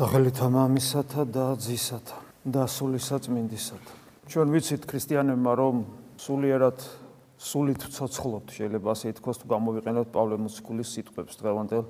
სახელითა 0.00 0.46
მამისათა 0.48 1.22
და 1.28 1.46
ძისათა 1.60 2.18
და 2.48 2.62
სულისაწმინდისათა. 2.72 3.92
ჩვენ 4.32 4.48
ვიცით 4.54 4.86
ქრისტიანებმა 4.88 5.52
რომ 5.60 5.82
სულიერად 6.16 6.80
სულით 7.36 7.84
ცოცხლობთ, 7.84 8.48
შეიძლება 8.48 8.88
ასე 8.96 9.12
ითქვას, 9.12 9.36
თუ 9.44 9.46
გამოვიყენოთ 9.52 10.08
პავლე 10.08 10.40
მოციქულის 10.40 10.88
სიტყვებს 10.96 11.36
დღევანდელ 11.36 11.84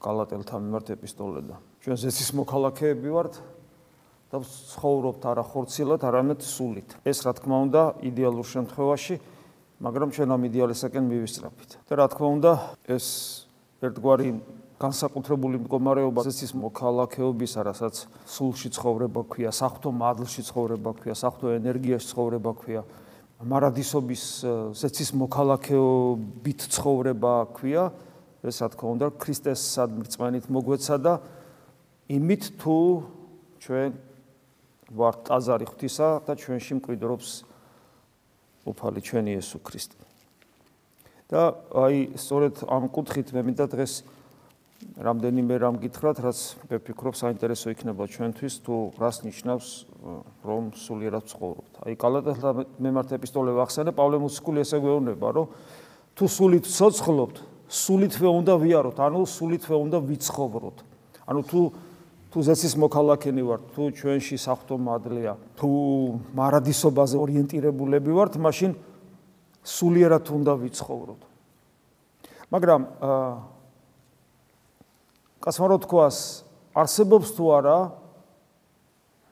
გალატელთა 0.00 0.56
მიმართ 0.56 0.86
ეპისტოლედან. 0.96 1.60
ჩვენ 1.84 1.96
ზეცის 2.00 2.30
მოქალაქეები 2.32 3.08
ვართ 3.12 3.34
და 4.32 4.36
ცხოვრობთ 4.40 5.22
არა 5.28 5.44
ხორცილად, 5.44 6.00
არამედ 6.00 6.40
სულით. 6.40 6.96
ეს 7.04 7.28
რა 7.28 7.32
თქმა 7.36 7.56
უნდა 7.68 7.82
იდეალურ 8.08 8.46
შემთხვევაში, 8.56 9.20
მაგრამ 9.84 10.08
ჩვენ 10.16 10.28
ამ 10.32 10.42
იდეალისაკენ 10.48 11.04
მივისწრაფით. 11.12 11.70
და 11.84 11.92
რა 11.92 12.06
თქმა 12.08 12.28
უნდა, 12.40 12.52
ეს 12.88 13.06
ერთგვარი 13.84 14.32
განსაკუთრებული 14.82 15.60
მდგომარეობა 15.62 16.24
ზეცის 16.26 16.52
მოქალაქეობისა, 16.58 17.60
რასაც 17.68 18.04
სულში 18.26 18.70
ცხოვრება 18.74 19.22
ქვია, 19.30 19.50
საფრთხო 19.54 19.90
მადლში 19.94 20.42
ცხოვრება 20.50 20.90
ქვია, 20.98 21.14
საფრთხო 21.14 21.54
ენერგიაში 21.60 22.10
ცხოვრება 22.10 22.52
ქვია, 22.58 22.82
მარადისობის 23.44 24.24
ზეცის 24.74 25.10
მოქალაქეობით 25.20 26.60
ცხოვრება 26.74 27.34
ქვია, 27.54 27.84
ეს 28.44 28.60
რა 28.60 28.68
თქმა 28.74 28.88
უნდა 28.98 29.06
ქრისტეს 29.20 29.60
სადმრწმენით 29.78 30.50
მოგვეცა 30.52 30.96
და 31.00 31.14
იმით 32.12 32.44
თუ 32.60 32.76
ჩვენ 33.64 33.90
ვართ 34.92 35.18
ტაზარი 35.28 35.66
ღვთისა 35.70 36.08
და 36.28 36.32
ჩვენში 36.36 36.72
მკვიდრობს 36.82 37.30
უფალი 38.68 39.00
ჩვენი 39.00 39.30
იესო 39.38 39.58
ქრისტე. 39.64 40.04
და 41.34 41.56
აი 41.72 42.20
სწორედ 42.20 42.68
ამ 42.68 42.84
კუთხით 42.92 43.32
მე 43.32 43.40
მინდა 43.48 43.66
დღეს 43.72 44.04
რამდენიმე 44.94 45.54
რამ 45.58 45.76
გითხრათ, 45.82 46.20
რაც 46.22 46.38
მე 46.70 46.78
ვფიქრობ 46.78 47.14
საინტერესო 47.18 47.72
იქნება 47.74 48.06
ჩვენთვის 48.06 48.54
თუ 48.62 48.74
რას 48.94 49.16
ნიშნავს 49.26 49.68
რომ 50.46 50.62
სულიერად 50.78 51.24
ცხოვრობთ. 51.34 51.72
აი 51.82 51.94
გალატელთა 51.98 52.50
მემართ 52.78 53.08
ეპისტოლე 53.18 53.50
ვახსენე, 53.58 53.90
პავლე 53.90 54.22
მოციქული 54.22 54.62
ესე 54.62 54.78
გვეუბნება, 54.78 55.28
რომ 55.34 55.46
თუ 56.14 56.24
სულით 56.30 56.64
ცოცხლობთ, 56.70 57.36
სულითვე 57.66 58.28
უნდა 58.38 58.54
ვიაროთ, 58.54 58.96
ანუ 59.02 59.20
სულითვე 59.26 59.76
უნდა 59.82 59.98
ვიცხოვროთ. 59.98 60.76
ანუ 61.26 61.40
თუ 61.42 61.60
თუ 62.34 62.42
ზესის 62.42 62.74
მოქალაქენი 62.74 63.42
ვართ, 63.46 63.62
თუ 63.78 63.82
ჩვენში 63.94 64.36
საფრთხო 64.42 64.74
მადლია, 64.74 65.38
თუ 65.54 65.68
მარადისობაზე 66.34 67.16
ორიენტირებულები 67.22 68.10
ვართ, 68.10 68.42
მაშინ 68.42 68.74
სულიერად 69.62 70.26
უნდა 70.34 70.52
ვიცხოვროთ. 70.58 71.20
მაგრამ 72.50 72.80
აა 72.98 73.53
კაცმა 75.44 75.66
რო 75.68 75.78
თქვას, 75.84 76.16
არსებობს 76.72 77.28
თუ 77.36 77.44
არა 77.52 77.78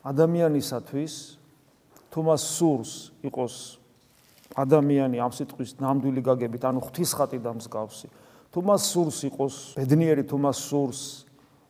ადამიანისათვის 0.04 1.14
თუ 2.12 2.20
მას 2.28 2.42
სურს 2.52 2.92
იყოს 3.24 3.54
ადამიანი 4.52 5.16
ამ 5.24 5.32
სიტყვის 5.32 5.80
ნამდვილი 5.80 6.20
გაგებით, 6.20 6.62
ანუ 6.68 6.84
ღვთისხატი 6.84 7.40
და 7.40 7.56
მსგავსი. 7.56 8.08
თუ 8.52 8.58
მას 8.60 8.82
სურს 8.92 9.18
იყოს 9.32 9.54
ბედნიერი, 9.80 10.28
თუ 10.28 10.36
მას 10.36 10.58
სურს 10.68 11.00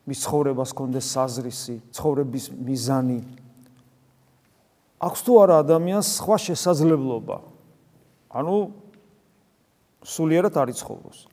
მის 0.02 0.18
ცხოვრებას 0.26 0.70
კონდეს 0.74 1.06
საზრისი, 1.14 1.76
ცხოვრების 1.94 2.44
მიზანი. 2.58 3.20
აქვს 4.98 5.20
თუ 5.22 5.32
არა 5.38 5.54
ადამიანს 5.62 6.08
სხვა 6.18 6.36
შესაძლებლობა? 6.50 7.38
ანუ 8.34 8.56
სულიერად 10.02 10.54
არ 10.58 10.74
იცხოვროს. 10.74 11.31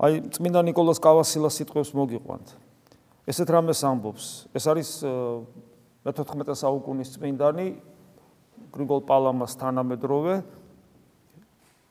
აი 0.00 0.32
წმინდა 0.32 0.60
نيكოლას 0.64 0.98
კავასილას 1.04 1.60
სიტყვებს 1.60 1.92
მოგიყვანთ. 1.92 2.46
ესეთ 3.28 3.48
რამეს 3.52 3.84
ამბობს. 3.84 4.24
ეს 4.56 4.64
არის 4.64 4.88
მე-14 6.08 6.56
საუკუნის 6.56 7.08
წმინდანი 7.20 7.66
გრიგოლ 8.72 9.00
პალამას 9.04 9.52
თანამედროვე 9.60 10.34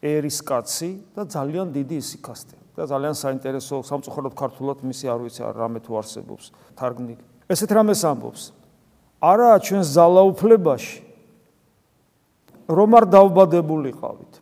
ერის 0.01 0.39
კაცი 0.41 0.89
და 1.13 1.29
ძალიან 1.29 1.69
დიდი 1.69 1.99
სიკასტე 2.01 2.57
და 2.73 2.83
ძალიან 2.89 3.13
საინტერესო 3.13 3.83
სამწუხაროდ 3.85 4.33
ქართულად 4.33 4.81
მისი 4.89 5.05
არ 5.11 5.19
ვიცი 5.29 5.41
რამე 5.53 5.79
თუ 5.85 5.91
არსებობს 6.01 6.45
თარგმნილი. 6.79 7.23
ესეთ 7.45 7.71
რამეს 7.77 8.01
ამბობს. 8.09 8.41
არაა 9.21 9.57
ჩვენს 9.69 9.87
ძალაუფლებაში 9.93 10.97
რომ 12.73 12.89
არ 12.97 13.05
დავბადებულიყავით. 13.13 14.33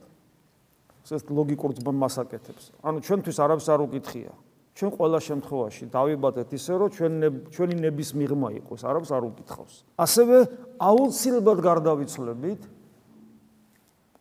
ეს 1.16 1.24
ლოგიკურ 1.32 1.72
ძბმას 1.78 2.16
აკეთებს. 2.24 2.64
ანუ 2.84 2.98
ჩვენთვის 3.06 3.38
არავის 3.40 3.68
არ 3.72 3.80
უკითხია. 3.88 4.32
ჩვენ 4.78 4.92
ყველა 4.94 5.20
შემთხვევაში 5.26 5.84
დავიბადეთ 5.90 6.50
ისე, 6.54 6.74
რომ 6.78 6.90
ჩვენ 6.94 7.14
ჩვენი 7.50 7.76
ნების 7.82 8.10
მიღმა 8.14 8.50
იყოს, 8.62 8.82
არავის 8.86 9.10
არ 9.10 9.24
უკითხავს. 9.26 9.74
ასევე 9.98 10.38
აუცილებლად 10.78 11.60
გარდავიცლებით 11.66 12.62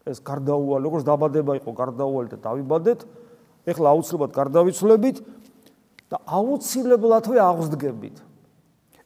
ეს 0.07 0.19
გარდაუვალი, 0.23 0.83
როგორც 0.87 1.03
დაბადება 1.05 1.53
იყო 1.61 1.71
გარდაუვალი 1.77 2.29
და 2.33 2.39
დავიბადეთ, 2.41 3.01
ეხლა 3.67 3.87
აუცილებლად 3.93 4.33
გარდავიცლებით 4.33 5.17
და 6.09 6.17
აუცილებლადვე 6.25 7.37
აღსდგებით. 7.43 8.17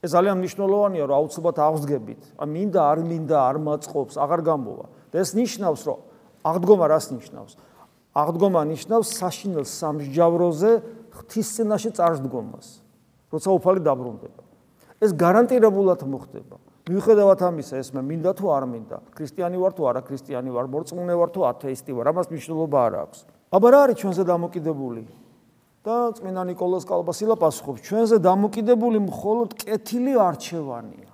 ეს 0.04 0.10
ძალიან 0.14 0.36
მნიშვნელოვანია, 0.44 1.04
რომ 1.08 1.16
აუცილებლად 1.18 1.56
აღსდგებით. 1.66 2.20
ან 2.38 2.48
მინდა 2.52 2.80
არ 2.80 2.98
მინდა 3.10 3.36
არ 3.48 3.56
მაწყობს, 3.58 4.14
აღარ 4.20 4.40
გამბოვა. 4.44 4.86
და 5.10 5.16
ეს 5.18 5.30
ნიშნავს, 5.34 5.82
რომ 5.88 5.98
აღდგომა 6.44 6.86
რას 6.86 7.06
ნიშნავს? 7.10 7.52
აღდგომა 8.14 8.62
ნიშნავს 8.74 9.08
საშინელ 9.20 9.66
სამსჯავროზე 9.70 10.70
ღვთის 11.14 11.48
წინაშე 11.56 11.90
წარსდგომას, 11.94 12.66
როცა 13.30 13.48
უფალი 13.54 13.80
დაბრუნდება. 13.86 14.42
ეს 15.00 15.10
გარანტირებულად 15.14 16.00
მოხდება. 16.04 16.56
მიუხედავად 16.90 17.40
ამისა, 17.40 17.74
ეს 17.78 17.88
მე 17.94 18.02
მინდა 18.02 18.30
თუ 18.34 18.46
არ 18.50 18.64
მინდა, 18.66 18.96
ქრისტიანი 19.14 19.56
ვარ 19.62 19.72
თუ 19.78 19.82
არა 19.86 20.00
ქრისტიანი 20.10 20.50
ვარ, 20.50 20.66
მორწმუნე 20.66 21.14
ვარ 21.14 21.30
თუ 21.30 21.40
ათეისტი 21.46 21.92
ვარ, 21.94 22.06
ამას 22.10 22.26
მნიშვნელობა 22.34 22.78
არ 22.86 22.94
აქვს. 23.04 23.18
აბა 23.54 23.68
რა 23.70 23.78
არის 23.86 23.96
ჩვენზე 24.00 24.22
დამოკიდებული? 24.26 25.02
და 25.80 26.12
წმინდა 26.12 26.42
نيكოლოზ 26.52 26.84
კალბასილა 26.84 27.34
პასუხობს, 27.40 27.80
ჩვენზე 27.88 28.16
დამოკიდებული 28.20 29.00
მხოლოდ 29.00 29.56
კეთილი 29.56 30.12
არჩევანია. 30.12 31.08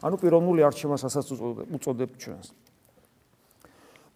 ანუ 0.00 0.16
პიროვნული 0.16 0.64
არჩევანს 0.64 1.04
ასაც 1.04 1.26
უწოდებთ 1.76 2.16
ჩვენს. 2.16 2.46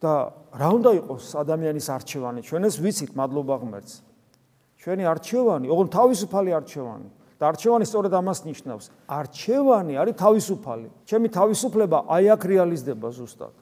და 0.00 0.12
რა 0.56 0.68
უნდა 0.80 0.90
იყოს 1.04 1.24
ადამიანის 1.36 1.86
არჩევანი? 1.92 2.40
ჩვენ 2.40 2.62
ეს 2.64 2.76
ვიცით, 2.80 3.12
მადლობა 3.12 3.54
ღმერთს. 3.60 3.94
ჩვენი 4.80 5.04
არჩევანი, 5.12 5.66
ოღონდ 5.68 5.90
თავისუფალი 5.92 6.50
არჩევანი. 6.56 7.08
და 7.40 7.48
არჩევანი 7.48 7.84
სწორედ 7.88 8.12
ამას 8.20 8.40
ნიშნავს. 8.44 8.86
არჩევანი 9.08 9.94
არის 9.96 10.14
თავისუფალი. 10.20 10.88
ჩემი 11.08 11.28
თავისუფლება 11.32 11.98
აი 12.04 12.24
აქ 12.36 12.42
რეალიზდება 12.44 13.08
ზუსტად. 13.16 13.54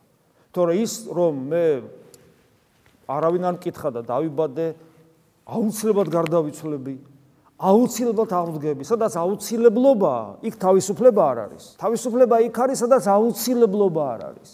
თორე 0.51 0.73
ის 0.83 1.07
რომ 1.07 1.35
მე 1.47 1.67
არავინ 3.07 3.43
არ 3.47 3.55
მკითხა 3.55 3.89
და 3.95 4.01
დავიბადე, 4.03 4.67
აუცილებლად 5.47 6.09
გარდავიცვლები, 6.11 6.95
აუცილებლად 7.59 8.31
აღდგები, 8.35 8.83
სადაც 8.83 9.15
აუცილებლობა, 9.15 10.15
იქ 10.43 10.55
თავისუფლება 10.59 11.23
არ 11.31 11.39
არის. 11.47 11.65
თავისუფლება 11.79 12.37
იქ 12.51 12.57
არის, 12.59 12.79
სადაც 12.83 13.05
აუცილებლობა 13.07 14.03
არ 14.19 14.21
არის. 14.29 14.51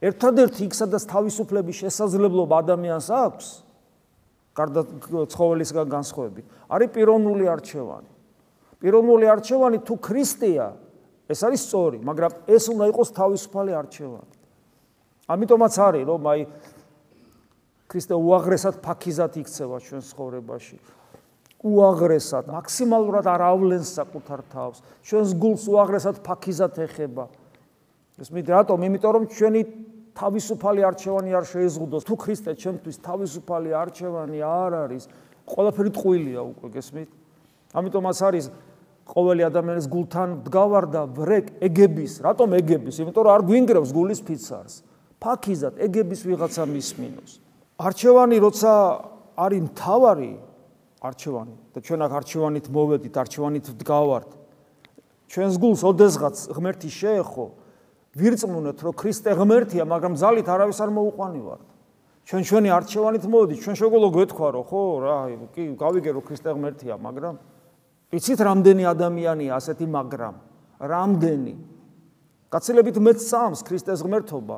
ერთადერთი 0.00 0.64
იქ 0.64 0.74
სადაც 0.76 1.04
თავისუფლების 1.12 1.76
შესაძლებლობა 1.84 2.54
ადამიანს 2.64 3.08
აქვს? 3.12 3.48
გარდა 4.56 4.82
ცხოველისგან 5.30 5.86
განსხვავებით. 5.92 6.46
არის 6.72 6.88
პიროვნული 6.96 7.44
არჩევანი. 7.52 8.10
პიროვნული 8.80 9.26
არჩევანი 9.28 9.78
თუ 9.84 9.94
ქრისტეა 10.00 10.68
ეს 11.28 11.40
არის 11.46 11.60
სწორი 11.68 11.98
მაგრამ 12.00 12.32
ეს 12.48 12.64
უნდა 12.72 12.84
იყოს 12.90 13.08
თავისუფალი 13.12 13.72
არჩევანი. 13.76 14.32
ამიტომაც 15.28 15.74
არის 15.78 16.04
რომ 16.08 16.22
აი 16.32 16.40
ქრისტე 17.90 18.14
უაღრესად 18.16 18.74
ფაქიზად 18.80 19.32
იქცევა 19.36 19.76
ჩვენ 19.84 20.02
ცხოვრებაში. 20.10 20.76
უაღრესად 21.60 22.44
მაქსიმალურად 22.48 23.26
არ 23.28 23.42
ავლენს 23.52 23.88
საკუთარ 24.00 24.40
თავს. 24.48 24.78
ჩვენს 25.04 25.30
გულს 25.36 25.64
უაღრესად 25.68 26.16
ფაქიზად 26.24 26.74
ეხება 26.88 27.28
ეს 28.20 28.28
მე 28.28 28.40
რატომ 28.44 28.78
იმიტომ 28.84 29.12
რომ 29.16 29.24
ჩვენი 29.32 29.60
თავისუფალი 30.20 30.80
არჩევანი 30.84 31.30
არ 31.32 31.44
შეიზღუდოს. 31.48 32.02
თუ 32.04 32.14
ქრისტე 32.20 32.52
ჩემთვის 32.60 32.96
თავისუფალი 33.00 33.70
არჩევანი 33.72 34.38
არ 34.44 34.72
არის, 34.84 35.04
ყველაფერი 35.48 35.90
ტყუილია 35.96 36.40
უკვე 36.44 36.68
გესმით? 36.76 37.10
ამიტომაც 37.72 38.18
არის 38.28 38.44
ყოველი 39.10 39.42
ადამიანის 39.48 39.86
გულთან 39.90 40.28
დგავარ 40.46 40.84
და 40.90 41.02
ვრეკ 41.08 41.46
ეგების, 41.64 42.12
რატომ 42.20 42.48
ეგების? 42.60 42.94
იმიტომ 43.00 43.22
რომ 43.24 43.32
არ 43.34 43.42
გვინგრევს 43.48 43.90
გულის 43.96 44.20
ფიცარს. 44.26 44.74
ფაქიზად 45.20 45.74
ეგების 45.80 46.20
ვიღაცა 46.26 46.64
მისმინოს. 46.68 47.32
არჩევანი 47.80 48.36
როცა 48.40 48.72
არის 49.36 49.60
მთავარი 49.68 50.32
არჩევანი 51.00 51.54
და 51.72 51.78
ჩვენ 51.80 52.00
აქ 52.04 52.12
არჩევანით 52.20 52.66
მოვედით, 52.68 53.14
არჩევანით 53.16 53.66
დგავართ. 53.80 54.30
ჩვენს 55.30 55.54
გულს 55.62 55.82
ოდესღაც 55.86 56.36
ღმერთი 56.52 56.90
შეეხო, 56.90 57.46
ვირწმუნოთ, 58.16 58.78
რომ 58.82 58.94
ქრისტე 58.98 59.30
ღმერთია, 59.38 59.84
მაგრამ 59.86 60.14
ზალით 60.18 60.48
არავის 60.50 60.78
არ 60.82 60.90
მოუყვანივართ. 60.90 61.66
ჩვენ 62.26 62.42
ჩვენი 62.46 62.68
არჩევანით 62.74 63.24
მოვიდით, 63.30 63.58
ჩვენ 63.64 63.76
შეგვიძლია 63.80 64.10
გვეთქვა, 64.16 64.48
რომ 64.54 64.64
ხო, 64.66 64.82
რა, 65.02 65.16
კი, 65.54 65.62
გავიგე 65.78 66.10
რომ 66.14 66.22
ქრისტე 66.26 66.50
ღმერთია, 66.54 66.94
მაგრამ 66.98 67.34
იცით 68.10 68.40
რამდენი 68.42 68.84
ადამიანია 68.90 69.52
ასეთი 69.54 69.86
მაგრამ? 69.86 70.34
რამდენი? 70.82 71.54
გაცილებით 72.50 72.96
მეც 72.98 73.18
წამს 73.30 73.60
ქრისტეს 73.62 74.02
ღმერთობა. 74.02 74.56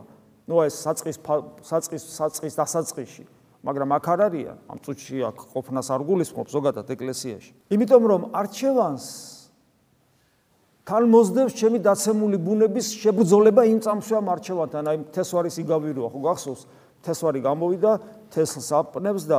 ნუ 0.49 0.57
ეს 0.67 0.75
საწყის 0.81 1.17
საწყის 1.61 2.03
საწყის 2.19 2.55
დასაწყისში. 2.57 3.25
მაგრამ 3.63 3.89
აქ 3.95 4.07
არ 4.11 4.21
არიან 4.27 4.57
ამ 4.67 4.79
წუთში 4.83 5.17
აქ 5.23 5.37
ყოფნას 5.55 5.89
არ 5.95 6.03
გულისხმობ 6.03 6.49
ზოგადად 6.51 6.87
ეკლესიაში. 6.91 7.53
იმიტომ 7.71 8.03
რომ 8.11 8.23
არჩევანს 8.35 9.05
თან 10.83 11.07
მოძდებს 11.07 11.55
ჩემი 11.55 11.79
დაცემული 11.79 12.39
ბუნების 12.43 12.87
შებრძოლება 12.99 13.63
იმ 13.71 13.79
წამსვე 13.87 14.15
ამ 14.19 14.29
არჩევანთან 14.35 14.89
აი 14.91 14.99
თესვარის 15.15 15.57
იგავიროა 15.63 16.09
ხო 16.11 16.21
გახსოვს? 16.27 16.63
თესვარი 17.07 17.41
გამოვიდა 17.43 17.93
თესლს 18.35 18.69
აპნებს 18.83 19.25
და 19.31 19.39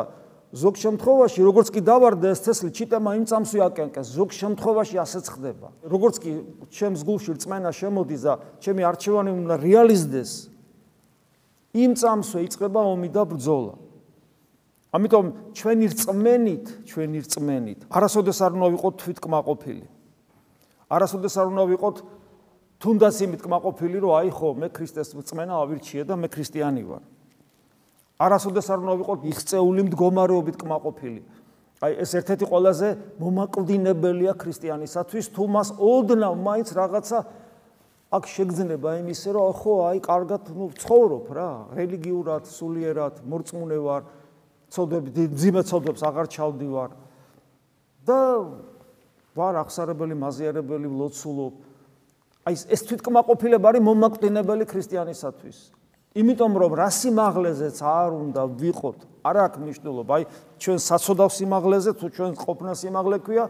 ზოგ 0.55 0.75
შემთხვევაში 0.79 1.41
როგორც 1.43 1.67
კი 1.75 1.81
დავარდა 1.83 2.27
ეს 2.31 2.39
თესლი 2.47 2.69
ჩიტემა 2.71 3.11
იმ 3.19 3.25
წამსვე 3.27 3.59
აკენკეს 3.67 4.07
ზოგ 4.15 4.29
შემთხვევაში 4.39 4.95
ასეც 5.03 5.25
ხდება. 5.35 5.67
როგორც 5.83 6.15
კი 6.23 6.31
ჩემს 6.71 7.01
გულში 7.03 7.31
რწმენა 7.35 7.71
შემოდის 7.75 8.21
და 8.23 8.33
ჩემი 8.63 8.81
არჩევანი 8.87 9.31
უნდა 9.33 9.55
რეალიზდეს 9.67 10.31
იმ 11.75 11.91
წამსვე 11.99 12.39
იწყება 12.47 12.81
ომი 12.87 13.09
და 13.11 13.23
ბრძოლა. 13.27 13.75
ამიტომ 14.93 15.25
ჩვენი 15.57 15.85
რწმენით 15.89 16.65
ჩვენი 16.87 17.19
რწმენით 17.25 17.79
არასოდეს 17.89 18.39
არ 18.45 18.51
უნდა 18.53 18.67
ვიყოთ 18.77 18.93
თვითკმაყოფილი 19.01 19.83
არასოდეს 20.93 21.35
არ 21.41 21.47
უნდა 21.53 21.63
ვიყოთ 21.73 21.97
თუნდაც 22.83 23.15
იმით 23.25 23.41
კმაყოფილი 23.47 23.97
რომ 24.03 24.13
აი 24.19 24.29
ხო 24.37 24.49
მე 24.61 24.67
ქრისტეს 24.75 25.15
რწმენა 25.17 25.53
ავირჩიე 25.63 26.03
და 26.09 26.15
მე 26.19 26.27
ქრისტიანი 26.33 26.83
ვარ 26.87 27.03
არასოდეს 28.21 28.67
არ 28.69 28.83
უნდა 28.83 28.95
ვიყოთ 29.01 29.23
იღწეული 29.33 29.81
მდგომარეობით 29.89 30.57
კმაყოფილი. 30.61 31.21
აი 31.83 31.93
ეს 31.99 32.11
ერთ-ერთი 32.19 32.45
ყველაზე 32.47 32.89
მომაკვდინებელია 33.19 34.33
ქრისტიანისათვის, 34.39 35.25
თუ 35.35 35.43
მას 35.51 35.69
ოდნავ 35.75 36.33
მაინც 36.39 36.69
რაღაცა 36.77 37.19
აქ 38.13 38.23
შეგძნება 38.29 38.89
იმისე, 39.01 39.29
რომ 39.35 39.51
ხო, 39.57 39.73
აი 39.89 39.99
კარგად 40.05 40.43
ნუ 40.53 40.65
ცხოვრობ 40.79 41.25
რა, 41.33 41.49
რელიგიურად, 41.75 42.43
სულიერად, 42.47 43.15
მორწმუნე 43.25 43.79
ვარ, 43.83 44.03
ცოდები, 44.69 45.09
ძიმე 45.33 45.61
ცოდებს 45.67 46.01
აღარ 46.07 46.27
ჩავდივარ. 46.29 46.91
და 48.03 48.19
ვარ 49.33 49.53
აღსარებელი, 49.63 50.15
მაზიარებელი, 50.17 50.87
ლოცულობ. 50.87 51.53
აი 52.43 52.53
ეს 52.69 52.81
თვითკმაყოფილება 52.87 53.65
არის 53.71 53.83
მომაკვდინებელი 53.87 54.65
ქრისტიანისათვის. 54.67 55.57
იმიტომ 56.13 56.53
რომ 56.61 56.71
რა 56.77 56.89
სიმაღლეზეც 56.93 57.77
არ 57.81 58.09
უნდა 58.13 58.41
ვიყოთ, 58.61 58.99
არ 59.25 59.35
აქვს 59.47 59.59
მნიშვნელობა, 59.63 60.11
აი 60.13 60.23
ჩვენ 60.61 60.77
საცოდავ 60.77 61.29
სიმაღლეზე 61.33 61.91
თუ 61.97 62.05
ჩვენ 62.13 62.31
ყოფნა 62.37 62.71
სიმაღლე 62.77 63.17
ქვია 63.25 63.45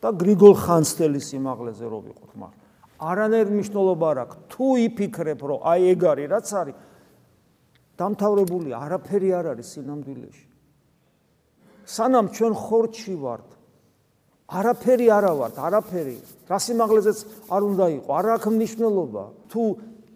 და 0.00 0.08
გრიგოლ 0.16 0.54
ხანძთელის 0.64 1.24
სიმაღლეზე 1.28 1.84
რო 1.84 1.98
ვიყოთ, 2.08 2.30
მაგრამ 2.38 2.66
არანაირ 2.98 3.48
მნიშვნელობა 3.52 4.06
არ 4.10 4.18
აქვს. 4.24 4.36
თუ 4.50 4.66
იფიქრებ, 4.88 5.40
რომ 5.44 5.58
აი 5.68 5.80
ეგ 5.92 6.00
არის, 6.08 6.26
რაც 6.32 6.48
არის 6.58 6.76
დამთავრებული, 7.98 8.70
არაფერი 8.74 9.30
არ 9.38 9.46
არის 9.52 9.66
სინამდვილეში. 9.74 10.46
სანამ 11.88 12.26
ჩვენ 12.34 12.52
ხორჩი 12.58 13.14
ვართ, 13.18 13.48
არაფერი 14.48 15.06
არა 15.12 15.32
ვართ, 15.36 15.56
არაფერი. 15.60 16.16
რა 16.48 16.56
სიმაღლეზეც 16.56 17.18
არ 17.52 17.62
უნდა 17.68 17.86
იყო, 18.00 18.10
არ 18.16 18.26
აქვს 18.40 18.48
მნიშვნელობა. 18.56 19.24
თუ 19.52 19.62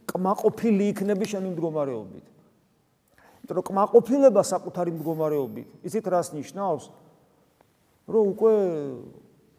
კმაყოფილი 0.08 0.84
იქნები 0.92 1.24
შენი 1.28 1.48
მდგომარეობით. 1.52 2.26
იმიტომ 3.44 3.56
რომ 3.60 3.64
კმაყოფილება 3.68 4.40
საკუთარი 4.40 4.90
მდგომარეობით, 4.96 5.68
იცით 5.84 6.06
რას 6.08 6.32
ნიშნავს? 6.32 6.84
რომ 8.08 8.24
უკვე 8.32 8.52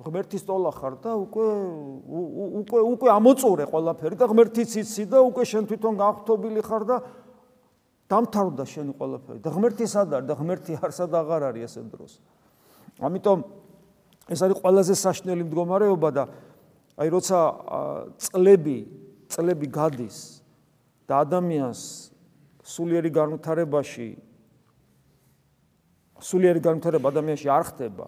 ღმერთის 0.03 0.43
ტოლა 0.43 0.71
ხარ 0.73 0.93
და 0.99 1.11
უკვე 1.21 1.45
უკვე 2.65 2.79
უკვე 2.97 3.09
ამოწურე 3.13 3.65
ყველაფერი 3.71 4.15
და 4.19 4.25
ღმერთიც 4.27 4.71
იცი 4.83 5.03
და 5.07 5.21
უკვე 5.21 5.43
შენ 5.47 5.63
თვითონ 5.69 5.93
გახვთობილი 6.01 6.61
ხარ 6.65 6.83
და 6.83 6.97
დამთავრდა 8.09 8.63
შენი 8.67 8.91
ყველაფერი. 8.99 9.39
და 9.39 9.49
ღმერთი 9.53 9.85
სად 9.87 10.09
არის 10.17 10.27
და 10.27 10.33
ღმერთი 10.33 10.73
არსად 10.81 11.11
აღარ 11.13 11.41
არის 11.53 11.63
ესე 11.69 11.81
დროს. 11.87 12.19
ამიტომ 12.99 13.39
ეს 14.31 14.39
არის 14.43 14.59
ყველაზე 14.63 14.95
საშნელი 14.95 15.43
მდგომარეობა 15.47 16.09
და 16.15 16.23
აი 16.99 17.07
როცა 17.11 17.39
წლები 18.23 18.77
წლები 19.33 19.67
გადის 19.67 20.17
და 21.09 21.23
ადამიანს 21.25 21.81
სულიერი 22.63 23.11
განვითარებაში 23.11 24.09
სულიერი 26.23 26.61
განვითარება 26.63 27.11
ადამიანში 27.11 27.47
არ 27.51 27.63
ხდება. 27.67 28.05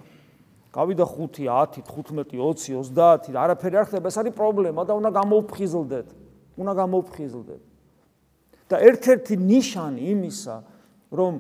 გავიდა 0.75 1.05
5, 1.07 1.39
10, 1.47 1.83
15, 1.83 2.35
20, 2.35 2.91
30, 2.95 3.35
არაფერი 3.35 3.75
არ 3.79 3.85
ხდება, 3.91 4.07
ეს 4.11 4.17
არის 4.19 4.33
პრობლემა 4.35 4.81
და 4.87 4.95
უნდა 4.95 5.09
გამოვფხიზლდეთ. 5.19 6.07
უნდა 6.55 6.73
გამოვფხიზლდეთ. 6.79 7.61
და 8.65 8.81
ერთ-ერთი 8.81 9.35
ნიშანი 9.37 10.01
იმისა, 10.09 10.55
რომ 11.13 11.33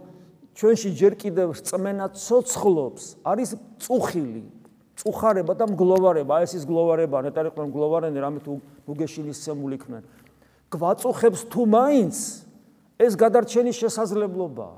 ჩვენში 0.53 0.89
ჯერ 0.93 1.13
კიდევ 1.17 1.57
წმენა 1.57 2.13
ცოცხლობს, 2.13 3.03
არის 3.25 3.49
წუხილი, 3.81 4.45
წუხარება 4.95 5.53
და 5.55 5.65
მგლოვარება. 5.69 6.43
ეს 6.43 6.55
ის 6.55 6.63
გლოვარება, 6.65 7.23
ნეტარი 7.27 7.49
ყრა 7.51 7.65
მგლოვარენი, 7.67 8.17
რამე 8.19 8.39
თუ 8.43 8.53
ნუგეშინის 8.87 9.37
სემული 9.43 9.75
იქნენ. 9.79 10.03
გვაწუხებს 10.71 11.41
თუ 11.51 11.61
მაინც 11.69 12.15
ეს 12.99 13.13
გადარჩენის 13.19 13.75
შესაძლებლობა 13.75 14.69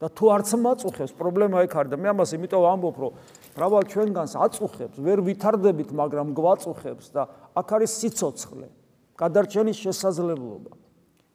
და 0.00 0.08
თუ 0.08 0.24
არც 0.32 0.50
მაწუხებს 0.64 1.12
პრობლემა 1.12 1.64
იქ 1.66 1.74
არის 1.76 1.90
და 1.92 1.96
მე 2.00 2.08
ამას 2.14 2.30
იმიტომ 2.32 2.62
ვამბობ 2.64 2.96
რომ 3.04 3.12
მრავალ 3.52 3.82
ჩვენგანს 3.90 4.32
აწუხებს 4.46 4.96
ვერ 4.96 5.18
ვითარდებით 5.20 5.90
მაგრამ 5.92 6.32
გვაწუხებს 6.32 7.12
და 7.12 7.28
აქ 7.52 7.68
არის 7.76 7.90
სიцоცხლე 8.00 8.68
გადარჩენის 9.20 9.76
შესაძლებლობა 9.76 10.72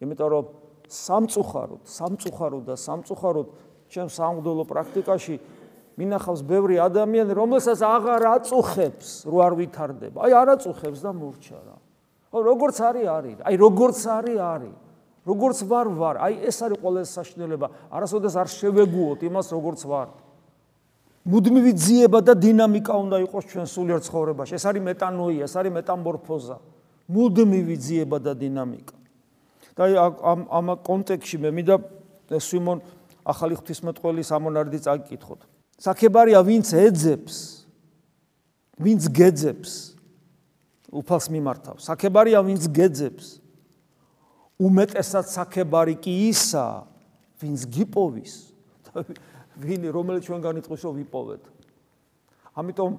იმიტომ 0.01 0.29
რომ 0.33 0.45
სამწუხაროდ 0.89 1.81
სამწუხაროდ 1.85 2.63
და 2.65 2.75
სამწუხაროდ 2.79 3.47
ჩემ 3.93 4.09
სამგდელო 4.09 4.63
პრაქტიკაში 4.65 5.35
მინახავს 5.95 6.41
ბევრი 6.43 6.75
ადამიანი 6.83 7.31
რომელსაც 7.31 7.79
აღარ 7.79 8.23
აწუხებს 8.35 9.23
რო 9.31 9.37
არ 9.47 9.53
ვითარდება. 9.55 10.17
აი 10.27 10.31
არ 10.35 10.47
აწუხებს 10.59 10.99
და 10.99 11.11
მურჩა 11.15 11.59
რა. 11.63 11.77
ხო 12.31 12.39
როგორც 12.43 12.77
არის 12.83 13.07
არის 13.07 13.37
აი 13.47 13.55
როგორც 13.55 13.99
არის 14.03 14.39
არის. 14.39 14.75
როგორც 15.25 15.57
ვარ 15.71 15.87
ვარ. 15.95 16.15
აი 16.19 16.33
ეს 16.43 16.57
არის 16.67 16.77
ყველაზე 16.83 17.09
საშნელება. 17.15 17.67
არასოდეს 17.95 18.35
არ 18.35 18.47
შევეგუოთ 18.51 19.19
იმას 19.23 19.47
როგორც 19.55 19.81
ვარ. 19.87 20.07
მუდმივი 21.25 21.71
ძიება 21.73 22.19
და 22.21 22.33
დინამიკა 22.35 22.93
უნდა 22.93 23.17
იყოს 23.25 23.43
ჩვენ 23.49 23.65
სულიერ 23.65 23.99
ცხოვრებაში. 24.03 24.51
ეს 24.59 24.65
არის 24.67 24.83
მეტანოია 24.83 25.43
ეს 25.47 25.55
არის 25.55 25.71
მეტამორფოზა. 25.79 26.57
მუდმივი 27.07 27.75
ძიება 27.79 28.17
და 28.19 28.35
დინამიკა. 28.35 28.95
და 29.75 29.81
აი 29.83 29.93
ამ 29.99 30.39
ამ 30.51 30.67
კონტექსში 30.83 31.37
მე 31.43 31.49
მინდა 31.51 31.75
სიმონ 32.39 32.79
ახალი 33.27 33.55
ღვთისმეტყველის 33.59 34.29
ამონარდი 34.31 34.79
წაკითხოთ 34.87 35.54
საქებარია 35.79 36.39
ვინც 36.45 36.71
ეძებს 36.71 37.65
ვინც 38.79 39.07
გეძებს 39.07 39.95
უფალს 40.95 41.27
მიმართავ. 41.31 41.79
საქებარია 41.79 42.39
ვინც 42.43 42.67
გეძებს. 42.71 43.39
უმეტესად 44.59 45.25
საქებარი 45.27 45.95
კი 45.99 46.13
ისა, 46.31 46.87
ვინც 47.39 47.67
გიპოვის. 47.67 48.33
ვინი 49.59 49.87
რომელიც 49.91 50.23
ჩვენგან 50.27 50.59
იტყვის 50.63 50.81
რომ 50.87 50.93
ვიპოვეთ. 51.03 51.43
ამიტომ 52.55 52.91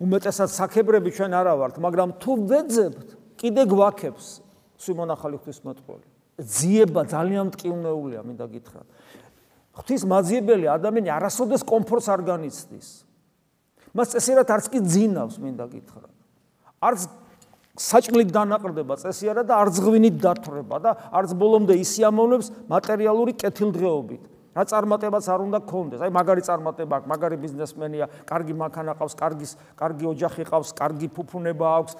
უმეტესად 0.00 0.48
საქებრები 0.48 1.10
ჩვენ 1.12 1.32
არა 1.36 1.54
ვართ, 1.60 1.74
მაგრამ 1.80 2.10
თუ 2.20 2.32
ვეძებთ, 2.48 3.08
კიდე 3.36 3.62
გვაქებს 3.68 4.40
სიმონ 4.80 5.08
ახალი 5.12 5.36
ღვთისმოწყალე. 5.40 6.06
ძიება 6.38 7.02
ძალიან 7.10 7.50
მტკივნეულია, 7.50 8.20
მინდა 8.24 8.46
გითხრათ. 8.46 8.86
ღვთის 9.78 10.02
მაძიებელი 10.10 10.66
ადამიანი 10.74 11.10
არასოდეს 11.14 11.62
კომფორტს 11.62 12.08
არ 12.10 12.20
განიცდის. 12.26 12.88
მას 13.94 14.08
წესერად 14.14 14.48
არც 14.50 14.66
კი 14.68 14.78
ძინავს, 14.82 15.38
მინდა 15.38 15.64
გითხრათ. 15.70 16.14
არც 16.82 17.00
საჭმლით 17.78 18.30
დანაყრდება 18.34 18.94
წესი 18.98 19.30
არა 19.30 19.42
და 19.46 19.54
არც 19.62 19.76
ღვინით 19.78 20.16
დათრება 20.18 20.76
და 20.82 20.90
არც 21.14 21.30
ბოლომდე 21.38 21.78
ისიამოვნებს 21.78 22.50
მატერიალური 22.66 23.32
კეთილდღეობით. 23.38 24.22
რა 24.58 24.64
წარმატებაც 24.66 25.24
არ 25.30 25.40
უნდა 25.46 25.58
გქონდეს. 25.62 26.00
აი 26.02 26.10
მაგარი 26.10 26.42
წარმატება 26.42 26.94
აქვს, 26.98 27.06
მაგარი 27.06 27.36
ბიზნესმენია, 27.38 28.06
კარგი 28.26 28.54
მანქანა 28.58 28.92
ყავს, 28.98 29.14
კარგის, 29.14 29.52
კარგი 29.78 30.04
ოჯახი 30.10 30.42
ყავს, 30.50 30.70
კარგი 30.74 31.08
ფუფუნება 31.14 31.66
აქვს, 31.78 31.92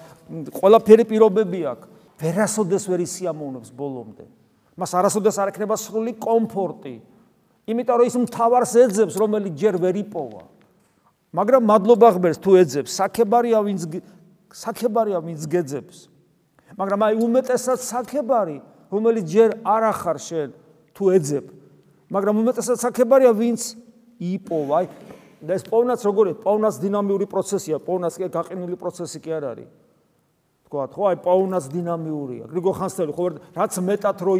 ყველაფერი 0.59 1.03
პირობები 1.07 1.59
აქვს. 1.71 1.87
ვერასოდეს 2.19 2.83
ვერ 2.91 2.99
ისიამოვნებს 3.07 3.71
ბოლომდე. 3.71 4.25
მას 4.75 4.91
არასოდეს 4.91 5.35
არ 5.39 5.47
ექნება 5.55 5.75
სრული 5.79 6.19
კომფორტი. 6.19 6.95
იმიტომ 7.69 7.97
რომ 8.01 8.07
ის 8.09 8.15
მთავარს 8.25 8.73
ეძებს, 8.81 9.15
რომელიც 9.21 9.53
ჯერ 9.53 9.75
ვერ 9.77 9.95
იპოვა. 10.01 10.43
მაგრამ 11.29 11.61
მადლობა 11.69 12.09
ღმერთს 12.17 12.41
თუ 12.41 12.51
ეძებს, 12.57 12.91
საქებარია 12.97 13.59
ვინც 13.61 13.81
საქებარია 14.49 15.19
ვინც 15.21 15.45
გეძებს. 15.45 15.97
მაგრამ 16.73 16.99
აი 17.05 17.13
უმეტესად 17.21 17.79
საქებარი, 17.85 18.57
რომელიც 18.89 19.25
ჯერ 19.29 19.49
არ 19.61 19.83
ახარ 19.93 20.17
შენ 20.17 20.49
თუ 20.97 21.03
ეძებ, 21.13 21.45
მაგრამ 22.09 22.35
უმეტესად 22.41 22.77
საქებარია 22.81 23.31
ვინც 23.37 23.77
იპოვა. 24.17 24.73
აი 24.81 24.87
ეს 25.53 25.63
პოვნაც 25.69 25.99
როგორია? 26.03 26.35
პოვნაც 26.41 26.75
დინამიური 26.81 27.25
პროცესია, 27.29 27.77
პოვნაც 27.77 28.13
კი 28.17 28.25
გაყინული 28.33 28.75
პროცესი 28.75 29.19
კი 29.21 29.31
არ 29.37 29.43
არის. 29.53 29.69
თქვათ, 30.69 30.91
ხო, 30.93 31.03
აი 31.09 31.17
პოვნაც 31.25 31.65
დინამიურია. 31.73 32.45
გრიგო 32.45 32.71
ხანსელი 32.77 33.13
ხო 33.13 33.25
რაც 33.57 33.73
მეტად 33.89 34.17
რო 34.21 34.33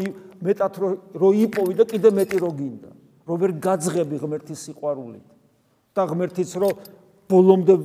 მეტად 0.45 0.74
რო 1.17 1.29
იპოვი 1.45 1.74
და 1.74 1.83
კიდე 1.89 2.09
მეტი 2.13 2.38
რო 2.38 2.51
გინდა. 2.53 2.89
რო 3.29 3.36
ვერ 3.38 3.51
გაძღები 3.62 4.17
ღმერთის 4.17 4.59
სიყვარულით. 4.65 5.27
და 5.93 6.01
ღმერთიც 6.09 6.51
რო 6.57 6.69
ბოლომდე 7.29 7.75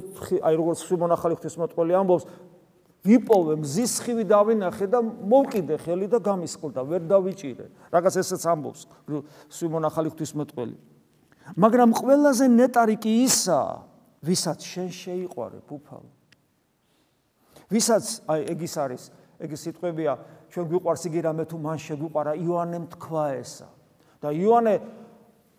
აი 0.40 0.54
როგორც 0.56 0.78
სიმონახალი 0.88 1.36
ღვთისმოწყალე 1.36 1.92
ამბობს, 2.00 2.24
ვიპოვე 3.04 3.54
მზის 3.60 3.94
ხივი 4.00 4.24
დავინახე 4.24 4.86
და 4.88 5.00
მოვკიდე 5.04 5.76
ხელი 5.84 6.08
და 6.08 6.18
გამისყლდა, 6.24 6.80
ვერ 6.88 7.02
დავიჭირე. 7.04 7.66
რაღაც 7.92 8.14
ესეც 8.24 8.42
ამბობს 8.48 8.80
სიმონახალი 9.52 10.08
ღვთისმოწყალე. 10.14 10.76
მაგრამ 11.60 11.90
ყველაზე 11.92 12.44
ნეტარი 12.48 12.96
კი 12.96 13.12
ისა, 13.28 13.84
ვისაც 14.24 14.64
შენ 14.64 14.88
შეიყვარე, 14.88 15.58
ბუფალო. 15.68 16.08
ვისაც 17.68 18.04
აი 18.24 18.40
ეგ 18.48 18.58
ის 18.64 18.74
არის, 18.80 19.02
ეგ 19.44 19.50
სიტყვებია, 19.52 20.12
ჩვენ 20.48 20.64
გვიყვარს 20.72 21.04
იგი 21.04 21.20
რამე 21.28 21.44
თუ 21.44 21.56
მან 21.60 21.78
შეგვიყვარა 21.84 22.32
იოანემ 22.40 22.84
თქვა 22.96 23.24
ესა. 23.44 23.68
და 24.24 24.32
იოანე 24.32 25.03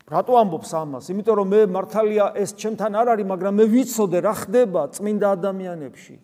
რატო 0.06 0.34
ამბობს 0.38 0.72
ამას? 0.78 1.10
იმიტომ 1.10 1.36
რომ 1.40 1.48
მე 1.50 1.62
მართალია 1.74 2.26
ეს 2.38 2.54
ჩემთან 2.54 2.94
არ 2.94 3.08
არის, 3.16 3.26
მაგრამ 3.26 3.54
მე 3.58 3.66
ვიცოდე 3.74 4.20
რა 4.22 4.34
ხდება 4.38 4.82
წმინდა 4.94 5.28
ადამიანებში. 5.34 6.16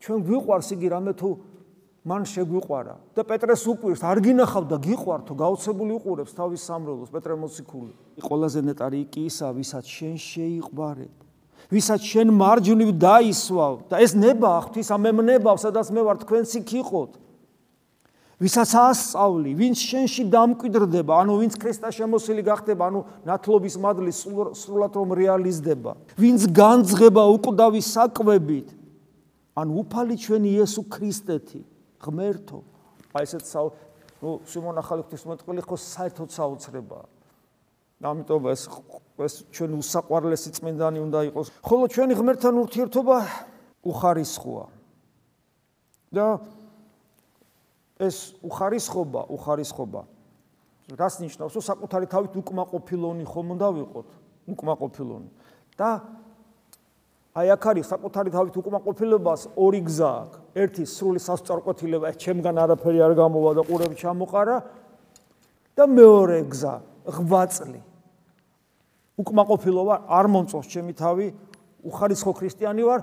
ჩვენ 0.00 0.18
გვიყვარს 0.22 0.68
იგი 0.76 0.88
რამე 0.94 1.12
თუ 1.18 1.30
მან 2.06 2.22
შეგვიყვარა 2.30 2.94
და 3.18 3.22
პეტრეს 3.26 3.62
უკვირს 3.66 4.02
არ 4.06 4.20
გინახავდა 4.22 4.76
გიყვართო 4.78 5.34
გაოცებული 5.42 5.96
უყურებს 5.98 6.36
თავის 6.38 6.62
სამრელოს 6.62 7.10
პეტრე 7.10 7.34
მოციქული 7.42 8.22
ყველაზე 8.22 8.62
ნეტარი 8.62 9.00
კი 9.10 9.26
ისა 9.26 9.50
ვისაც 9.56 9.90
შენ 9.90 10.14
შეიყვარე 10.22 11.08
ვისაც 11.74 12.06
შენ 12.06 12.30
მარჯვნივ 12.38 12.90
დაისვავ 13.02 13.74
და 13.90 13.98
ეს 14.06 14.14
ნება 14.14 14.52
ღვთის 14.68 14.92
ამემნებავ 14.94 15.58
სადაც 15.58 15.90
მე 15.90 16.06
ვარ 16.06 16.22
თქვენც 16.22 16.54
იქ 16.62 16.70
იყოთ 16.86 17.18
ვისაც 18.36 18.70
ასწავლი 18.76 19.52
ვინც 19.56 19.80
შენში 19.80 20.22
დამკვიდრდება 20.28 21.12
ანუ 21.24 21.32
ვინც 21.40 21.54
ქრისტეს 21.56 21.96
შემოსილი 21.96 22.42
გახდება 22.44 22.90
ანუ 22.92 23.00
ნათლობის 23.24 23.76
მადლი 23.80 24.12
სრულად 24.12 24.92
რომ 25.00 25.14
რეალიზდება 25.16 25.92
ვინც 26.20 26.44
განძღება 26.52 27.22
უკვდავი 27.32 27.80
საკვებით 27.80 28.76
ან 29.56 29.72
უფალი 29.72 30.20
ჩვენი 30.20 30.52
იესო 30.52 30.84
ქრისტეთი 30.92 31.60
ღმერთო. 32.04 32.60
აი 33.16 33.24
ესეც 33.24 33.44
საუ 33.48 33.72
ნუ 34.20 34.30
სიმონ 34.44 34.76
ახალი 34.84 35.02
ღვთისმოწყალე 35.08 35.62
ხო 35.64 35.76
საერთოდ 35.80 36.28
საოცრება. 36.36 37.00
ამიტომ 38.04 38.42
ეს 38.52 38.62
ეს 39.16 39.34
ჩვენ 39.48 39.80
უსაყვარლესი 39.80 40.50
წმინდანი 40.60 41.00
უნდა 41.00 41.20
იყოს. 41.32 41.46
ხოლო 41.64 41.84
ჩვენი 41.88 42.12
ღმერთთან 42.20 42.54
ურთიერთობა 42.60 43.16
უხარისხოა. 43.80 44.66
და 46.12 46.40
ეს 48.00 48.16
უხარისხობა 48.44 49.22
უხარისხობა 49.32 50.02
რას 51.00 51.14
ნიშნავს 51.22 51.52
რომ 51.56 51.64
საკუთარი 51.70 52.06
თავით 52.12 52.32
უკმაყოფილონი 52.42 53.24
ხომ 53.26 53.46
უნდა 53.56 53.68
ვიყოთ 53.76 54.08
უკმაყოფილონი 54.52 55.28
და 55.76 55.88
აი 57.36 57.50
აქ 57.52 57.64
არის 57.68 57.88
საკუთარი 57.92 58.30
თავით 58.32 58.54
უკმაყოფილებას 58.56 59.42
ორი 59.60 59.80
გზა 59.84 60.08
აქვს. 60.08 60.38
ერთი 60.56 60.84
სრული 60.88 61.20
სასწორკვეთილება, 61.20 62.08
ჩემგან 62.16 62.56
არაფერი 62.64 63.00
არ 63.04 63.12
გამოვა 63.12 63.50
და 63.60 63.62
ყურები 63.68 63.96
ჩამოყარა 64.00 64.56
და 65.76 65.84
მეორე 65.84 66.38
გზა, 66.48 66.74
ღვაწლი. 67.04 67.80
უკმაყოფილობა 69.20 69.94
არ 70.08 70.26
მომწონს 70.32 70.66
ჩემი 70.72 70.92
თავი, 70.96 71.26
უხარისხო 71.84 72.32
ქრისტიანი 72.40 72.82
ვარ, 72.88 73.00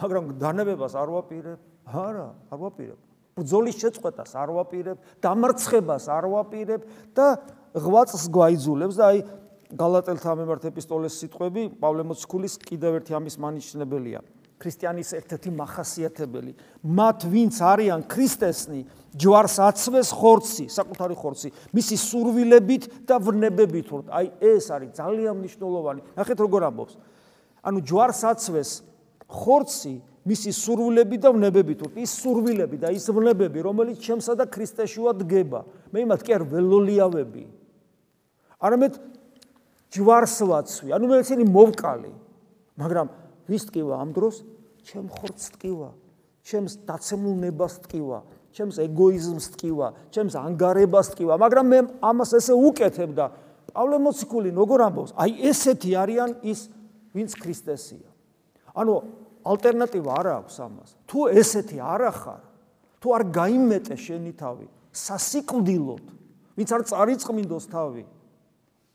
მაგრამ 0.00 0.24
დანებებას 0.40 0.96
არ 0.96 1.08
ვაპირებ. 1.12 1.60
არა, 1.92 2.28
არ 2.48 2.58
ვაპირებ. 2.64 3.00
ბძოლის 3.38 3.76
შეწყვეტას 3.78 4.34
არ 4.34 4.50
ვაპირებ, 4.58 4.98
დამარცხებას 5.22 6.04
არ 6.10 6.24
ვაპირებ 6.34 6.82
და 7.14 7.26
ღვაწლს 7.78 8.24
გვაიძულებს 8.34 8.96
და 8.98 9.04
აი 9.12 9.18
გალატელთა 9.78 10.32
მიმართ 10.40 10.62
ეპისტოლეს 10.72 11.16
სიტყვები 11.22 11.62
პავლე 11.80 12.02
მოციქულის 12.08 12.54
კიდევ 12.64 13.00
ერთი 13.00 13.12
ამის 13.18 13.36
მანიშნებელია. 13.36 14.20
ქრისტიანის 14.58 15.10
ერთ-ერთი 15.14 15.50
מחასიათებელი 15.54 16.52
მათ 16.82 17.18
ვინც 17.30 17.56
არიან 17.62 18.00
ქრისტესნი 18.10 18.80
ჯვარს 19.14 19.56
აცვეს 19.62 20.10
ხორცი 20.18 20.66
საკუთარი 20.74 21.14
ხორცი 21.14 21.52
მისი 21.78 21.96
სურვილებით 22.02 22.88
და 23.06 23.20
ვნებებით 23.22 23.86
ვართ 23.92 24.06
აი 24.10 24.26
ეს 24.42 24.66
არის 24.74 24.90
ძალიან 24.98 25.34
მნიშვნელოვანი. 25.38 26.00
ნახეთ 26.18 26.38
როგორ 26.42 26.60
ამბობს. 26.74 26.94
ანუ 27.62 27.78
ჯვარს 27.86 28.20
აცვეს 28.34 28.70
ხორცი 29.30 29.94
მისი 30.28 30.50
სურვილები 30.52 31.16
და 31.24 31.32
ვნებებით 31.32 31.84
ვართ 31.84 32.00
ის 32.04 32.12
სურვილები 32.20 32.76
და 32.84 32.92
ის 32.92 33.06
ვნებები 33.08 33.64
რომელიც 33.64 34.02
ჩემსა 34.04 34.36
და 34.36 34.44
ქრისტეშუა 34.44 35.16
დგება 35.24 35.64
მე 35.94 36.04
იმათ 36.04 36.20
კი 36.26 36.36
არ 36.36 36.44
ველოლიავები 36.52 37.44
არამედ 38.58 38.98
ჯვარსვაცვი, 39.94 40.92
ანუ 40.92 41.08
მე 41.08 41.20
ისინი 41.24 41.44
მოვკალი. 41.48 42.12
მაგრამ 42.78 43.08
ვის 43.48 43.62
ტკივა 43.72 43.94
ამ 44.04 44.10
დროს? 44.12 44.44
ჩემ 44.84 45.06
ხორცს 45.08 45.46
ტკივა, 45.56 45.90
ჩემს 46.44 46.72
დაცემულნებას 46.88 47.74
ტკივა, 47.88 48.18
ჩემს 48.52 48.76
ეგოიზმს 48.84 49.46
ტკივა, 49.56 49.88
ჩემს 50.12 50.34
ანგარებას 50.36 51.12
ტკივა, 51.12 51.34
მაგრამ 51.40 51.66
მე 51.72 51.78
ამას 52.04 52.30
ესე 52.36 52.54
უკეთებ 52.56 53.10
და 53.16 53.26
პავლე 53.72 53.96
მოციქული 54.00 54.52
როგორ 54.52 54.78
ამბობს? 54.88 55.12
აი 55.16 55.30
ესეთი 55.48 55.90
არიან 55.96 56.30
ის, 56.44 56.68
ვინც 57.12 57.36
ქრისტესია. 57.36 58.08
ანუ 58.76 58.94
ალტერნატივა 59.48 60.10
არ 60.20 60.26
აქვს 60.38 60.56
ამას. 60.64 60.90
თუ 61.08 61.18
ესეთი 61.40 61.78
არ 61.80 62.02
ახარ, 62.12 62.42
თუ 63.00 63.08
არ 63.16 63.22
გაიმეტე 63.32 63.96
შენი 63.96 64.32
თავი, 64.36 64.66
სასიკვდილოდ, 64.92 66.04
ვინც 66.58 66.68
არ 66.74 66.82
წარიწყმინდოს 66.90 67.66
თავი, 67.72 68.04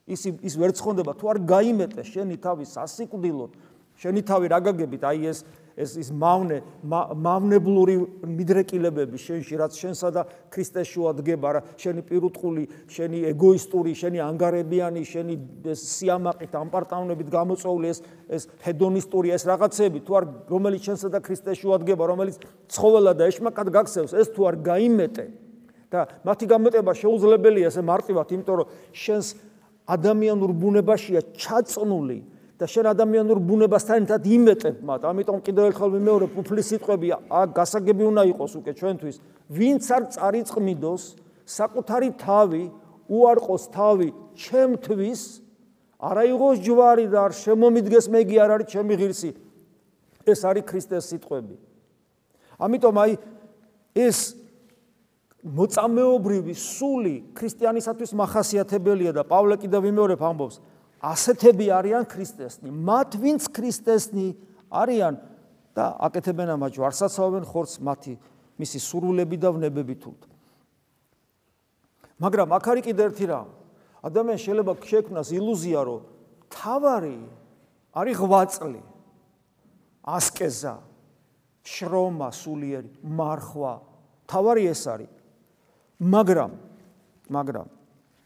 ის 0.04 0.22
ის 0.28 0.54
ვერ 0.60 0.72
ცხონდება 0.76 1.16
თუ 1.16 1.26
არ 1.32 1.38
გაიმეტე 1.48 2.04
შენი 2.04 2.36
თავი 2.44 2.66
სასიკვდილოდ 2.68 3.52
შენი 4.00 4.22
თავი 4.26 4.48
რა 4.54 4.60
გაგებით? 4.64 5.04
აი 5.04 5.20
ეს 5.30 5.40
ეს 5.74 5.96
ის 5.98 6.10
მავნე 6.14 6.60
მავნებლური 6.86 7.96
მიდრეკილებები 8.30 9.18
შენში 9.18 9.58
რაც 9.58 9.78
შენსა 9.82 10.10
და 10.14 10.24
ქრისტეს 10.54 10.90
შუა 10.94 11.14
დგება 11.18 11.54
რა 11.58 11.62
შენი 11.82 12.04
პირუტყული 12.10 12.66
შენი 12.94 13.22
ეგოისტური 13.34 13.94
შენი 13.98 14.22
ანგარებიანი 14.22 15.02
შენი 15.02 15.38
სიამაყით 15.82 16.54
ამპარტავნებით 16.62 17.32
გამოწვეული 17.34 17.90
ეს 17.90 18.04
ეს 18.30 18.48
ჰედონისტური 18.66 19.34
ეს 19.34 19.48
რაღაცები 19.50 20.04
თუ 20.06 20.20
არ 20.22 20.28
რომელიც 20.54 20.82
შენსა 20.90 21.10
და 21.10 21.24
ქრისტეს 21.26 21.58
შუა 21.58 21.82
დგება 21.82 22.04
რომელიც 22.14 22.38
ცხოველა 22.70 23.14
და 23.18 23.30
ეშმაკად 23.34 23.74
გაქცევს 23.74 24.14
ეს 24.14 24.30
თუ 24.30 24.42
არ 24.54 24.56
გაიმეტე. 24.62 25.26
და 25.94 26.10
მათი 26.26 26.46
გამეტება 26.50 26.92
შეუძლებელია 26.98 27.70
ესე 27.70 27.82
მარტივად 27.86 28.34
იმიტომ 28.34 28.56
რომ 28.58 28.70
შენს 28.98 29.28
ადამიანურ 29.86 30.52
ბუნებაშია 30.58 31.22
ჩაწნული 31.38 32.33
და 32.60 32.66
შენ 32.70 32.86
ადამიანურ 32.94 33.40
ბუნებასთან 33.42 34.06
ერთად 34.06 34.22
იმეტებ 34.30 34.76
მათ. 34.86 35.02
ამიტომ 35.10 35.38
კიდევ 35.42 35.64
ერთხელ 35.74 35.90
ვიმეორებ, 35.98 36.32
უფლის 36.38 36.68
სიტყვებია, 36.70 37.16
ა 37.28 37.40
გასაგები 37.50 38.04
უნდა 38.14 38.24
იყოს 38.34 38.52
უკვე 38.62 38.72
ჩვენთვის. 38.78 39.16
ვინც 39.50 39.84
არ 39.90 40.04
წარიწყმიდოს 40.14 41.04
საკუთარი 41.44 42.10
თავი, 42.22 42.64
უარყოს 43.10 43.64
თავი 43.74 44.10
ჩემთვის, 44.38 45.22
არა 45.98 46.24
იღოს 46.30 46.58
ჯვარი 46.62 47.06
და 47.10 47.20
არ 47.26 47.34
შემომიდგეს 47.42 48.06
მეგი 48.14 48.38
არ 48.38 48.50
არის 48.54 48.68
ჩემი 48.70 48.94
ღირსი. 49.02 49.32
ეს 50.24 50.40
არის 50.48 50.64
ქრისტეს 50.64 51.04
სიტყვები. 51.12 51.56
ამიტომ 52.60 52.96
აი 53.04 53.12
ეს 53.98 54.20
მოწამეობრივი 55.44 56.56
სული 56.56 57.16
ქრისტიანისათვის 57.36 58.12
מחასიათებელია 58.16 59.12
და 59.12 59.24
პავლე 59.28 59.60
კიდევ 59.60 59.82
ვიმეორებ 59.84 60.22
ამბობს 60.24 60.62
ასეთები 61.04 61.66
არიან 61.68 62.04
ქრისტესნი. 62.08 62.70
მათ 62.72 63.10
ვინც 63.20 63.44
ქრისტესნი 63.52 64.28
არიან 64.72 65.14
და 65.76 65.86
აკეთებენ 66.08 66.50
ამაჯ 66.56 66.74
ვარსაცავენ 66.80 67.44
ხორცს 67.50 67.82
მათი 67.84 68.14
მისი 68.62 68.80
სურვილები 68.80 69.38
და 69.42 69.50
ვნებები 69.58 69.96
თუთ 70.00 70.20
მაგრამ 72.24 72.50
აქ 72.56 72.66
არის 72.72 72.84
კიდევ 72.88 73.06
ერთი 73.10 73.26
რამ 73.28 73.50
ადამიანს 74.08 74.42
შეიძლება 74.46 74.74
შექმნას 74.86 75.30
ილუზია 75.34 75.82
რომ 75.84 76.02
თავარი 76.54 77.18
არის 77.94 78.18
ღვაწლი 78.22 78.82
ასკეზა 80.04 80.76
შრომა 81.64 82.30
სულიერი 82.36 82.92
მარხვა. 83.08 83.74
თავარი 84.28 84.64
ეს 84.68 84.84
არის. 84.88 85.12
მაგრამ 86.04 86.52
მაგრამ 87.32 87.68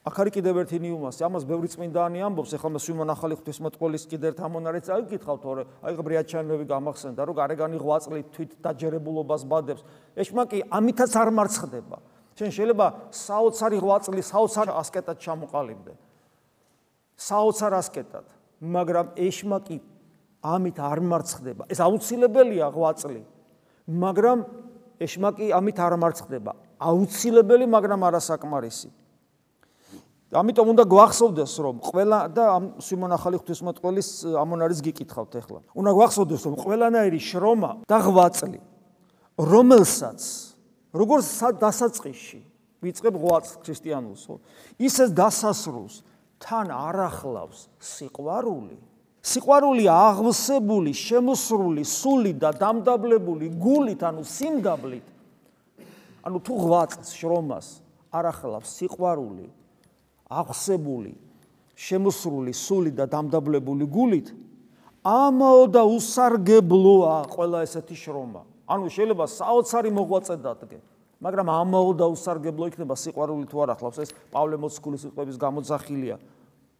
აქ 0.07 0.15
არის 0.23 0.33
კიდევ 0.37 0.55
ერთი 0.63 0.77
ნიუმასი, 0.79 1.21
ამას 1.27 1.43
ბევრი 1.43 1.67
წმინდანი 1.67 2.21
ამბობს, 2.23 2.51
ეხლა 2.55 2.69
მას 2.71 2.83
სიმონ 2.87 3.09
ახალი 3.11 3.35
ღვთისმოწყალეს 3.37 4.03
კიდევ 4.07 4.27
ერთ 4.31 4.39
ამონარეთს 4.47 4.89
აიკითხავთ, 4.95 5.41
თორე 5.43 5.63
აი 5.83 5.93
ბრიაჩანები 6.07 6.65
გამახსენდა, 6.71 7.21
რომ 7.27 7.35
გარეგანი 7.35 7.77
ღვაწლი 7.81 8.21
თვით 8.31 8.51
დაჯერებულობას 8.63 9.43
ბადებს. 9.51 9.83
ეშმაკი 10.15 10.59
ამითაც 10.71 11.11
არ 11.11 11.29
მარცხდება. 11.35 11.97
შენ 12.37 12.49
შეიძლება 12.55 12.87
საოცარი 13.11 13.77
ღვაწლი, 13.83 14.21
საოცარ 14.23 14.67
ასკეტად 14.79 15.17
ჩამოყალიბდე. 15.19 15.93
საოცარ 17.17 17.73
ასკეტად. 17.81 18.25
მაგრამ 18.61 19.07
ეშმაკი 19.17 19.77
ამით 20.41 20.77
არ 20.79 20.99
მარცხდება. 21.01 21.63
ეს 21.67 21.79
აუცილებელია 21.81 22.67
ღვაწლი. 22.71 23.21
მაგრამ 23.89 24.37
ეშმაკი 25.01 25.51
ამით 25.51 25.77
არ 25.81 25.93
მარცხდება. 25.97 26.51
აუცილებელი, 26.77 27.65
მაგრამ 27.65 28.01
არასაკმარისი. 28.07 28.89
ამიტომ 30.27 30.67
უნდა 30.75 30.84
გვახსოვდეს, 30.91 31.53
რომ 31.63 31.75
ყველა 31.88 32.19
და 32.36 32.43
ამ 32.51 32.65
სიმონ 32.84 33.12
ახალი 33.15 33.39
ღვთისმოწყალეს 33.39 34.10
ამონ 34.36 34.60
არის 34.67 34.79
გიკითხავთ 34.84 35.34
ახლა. 35.39 35.60
უნდა 35.72 35.91
გვახსოვდეს, 35.96 36.41
რომ 36.51 36.55
ყველანაირი 36.67 37.19
შრომა 37.24 37.72
და 37.88 37.98
ღვაწლი, 38.03 38.60
რომელსაც 39.39 40.22
როგორც 40.91 41.27
დასაწყისში 41.63 42.41
ვიწყებ 42.84 43.15
ღვაწლს 43.15 43.55
ქრისტიანულს, 43.63 44.24
ისე 44.84 45.05
დასასრულს 45.15 46.03
თან 46.43 46.75
არახლავს 46.75 47.72
სიყვარული. 47.79 48.77
სიყვარული 49.24 49.88
აღვსებული, 49.91 50.91
შემოსრული, 50.91 51.84
სული 51.84 52.31
და 52.36 52.51
დამდაბლებული 52.51 53.48
გულით, 53.60 54.03
ანუ 54.03 54.24
სიმგაბლით. 54.24 55.07
ანუ 56.27 56.38
თუ 56.43 56.53
ღვაწლს, 56.67 57.10
შრომას 57.15 57.67
არახლავს 58.12 58.69
სიყვარული, 58.77 59.48
აღსებული, 60.27 61.15
შემოსრული, 61.77 62.51
სული 62.51 62.91
და 62.91 63.07
დამდაბლებული 63.07 63.86
გულით, 63.88 64.27
ამაო 65.07 65.63
და 65.72 65.84
უსარგებლოა 65.88 67.31
ყველა 67.31 67.63
ესეთი 67.63 67.96
შრომა. 67.96 68.41
ანუ 68.67 68.86
შეიძლება 68.91 69.25
საოცარი 69.31 69.89
მოღვაწე 69.96 70.36
დადგე, 70.43 70.79
მაგრამ 71.24 71.48
ამაო 71.48 71.91
და 71.96 72.05
უსარგებლო 72.12 72.67
იქნება 72.67 72.96
სიყვარული 73.00 73.48
თუ 73.48 73.57
არ 73.63 73.69
ახლავს 73.79 73.98
ეს 74.03 74.12
პავლე 74.34 74.55
მოციქულის 74.60 75.01
სიტყვების 75.07 75.38
გამოძახილია. 75.39 76.17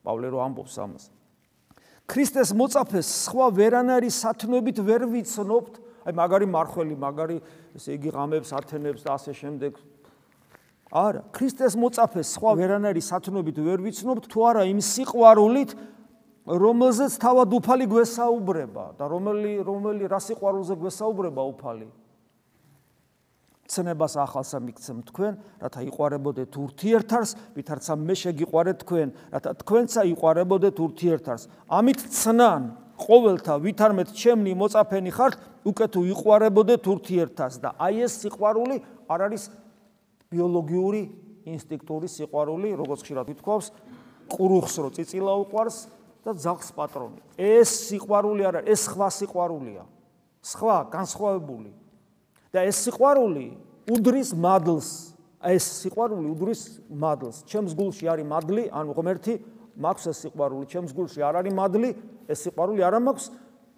პავლე 0.04 0.28
რო 0.32 0.40
ამბობს 0.44 0.76
ამას. 0.84 1.04
ქრისტეს 2.08 2.52
მოწაფეს 2.56 3.08
სხვა 3.28 3.48
ვერანაირი 3.52 4.10
სათნოებით 4.12 4.78
ვერ 4.80 5.04
ვიცნობთ, 5.12 5.74
აი 6.08 6.14
მაგარი 6.16 6.48
მარხველი, 6.48 6.96
მაგარი 6.96 7.38
ესე 7.76 8.00
იგი 8.00 8.10
ღამებს 8.16 8.52
ათენებს 8.56 9.04
და 9.04 9.12
ასე 9.20 9.32
შემდეგ. 9.36 9.76
არა, 10.88 11.22
ქრისტეს 11.36 11.76
მოწაფეს 11.76 12.32
სხვა 12.38 12.52
ვერანაირი 12.58 13.02
სათნოებით 13.04 13.58
ვერ 13.60 13.80
ვიცნობთ, 13.84 14.28
თუ 14.32 14.40
არა 14.48 14.64
იმ 14.72 14.80
სიყვარულით, 14.80 15.72
რომელზეც 16.48 17.14
თავად 17.20 17.50
უფალი 17.60 17.86
გვესაუბრება 17.92 18.86
და 18.96 19.06
რომელი 19.12 19.52
რომელი 19.68 20.08
რა 20.08 20.20
სიყვარულზე 20.24 20.76
გვესაუბრება 20.80 21.44
უფალი? 21.44 21.88
ცნებას 23.68 24.16
ახალსა 24.16 24.60
მიქცემ 24.64 25.00
თქვენ, 25.12 25.34
რათა 25.60 25.82
იყარებოდეთ 25.92 26.56
ურთიერთარს, 26.56 27.32
ვითარცა 27.52 27.94
მე 28.00 28.16
შეგიყარეთ 28.16 28.78
თქვენ, 28.88 29.08
რათა 29.36 29.52
თქვენცა 29.60 30.02
იყარებოდეთ 30.08 30.76
ურთიერთარს. 30.88 31.44
ამით 31.68 32.00
ცნან 32.08 32.64
ყოველთა 32.96 33.54
ვითარმეთ 33.68 34.10
ჩემნი 34.16 34.52
მოწაფენი 34.56 35.12
ხართ, 35.12 35.34
უკვე 35.68 35.86
თუ 35.92 36.00
იყარებოდეთ 36.16 36.84
ურთიერთარს 36.88 37.60
და 37.60 37.76
აი 37.76 38.08
ეს 38.08 38.14
სიყვარული 38.24 38.78
არ 39.12 39.20
არის 39.28 39.44
ბიოლოგიური 40.32 41.02
ინსტინქტური 41.48 42.08
სიყვარული, 42.12 42.76
როგორც 42.76 43.02
ხშირად 43.08 43.28
ვითქვავს, 43.32 43.68
ყრუხს 44.32 44.76
რო 44.84 44.90
წიწილა 44.96 45.34
უყვარს 45.48 45.78
და 46.28 46.32
ძაღლს 46.36 46.70
პატრონი. 46.76 47.22
ეს 47.40 47.70
სიყვარული 47.88 48.42
არ 48.44 48.56
არის, 48.60 48.68
ეს 48.68 48.82
სხვა 48.92 49.08
სიყვარულია. 49.08 49.84
სხვა, 50.44 50.76
განსხვავებული. 50.92 51.72
და 52.54 52.64
ეს 52.68 52.80
სიყვარული 52.88 53.48
უდრის 53.92 54.34
მადლს 54.34 54.90
ეს 55.54 55.66
სიყვარული 55.84 56.32
უდრის 56.34 56.62
მადლს 56.90 57.44
ჩემს 57.48 57.76
გულში 57.78 58.10
არის 58.12 58.28
მადლი 58.28 58.64
ანუ 58.74 58.96
ღმერთი 58.98 59.36
მაქვს 59.78 60.06
ეს 60.12 60.18
სიყვარული 60.26 60.66
ჩემს 60.72 60.96
გულში 60.98 61.22
არ 61.28 61.40
არის 61.44 61.54
მადლი 61.54 61.90
ეს 62.32 62.40
სიყვარული 62.48 62.82
არ 62.88 62.98
მაქვს 63.08 63.26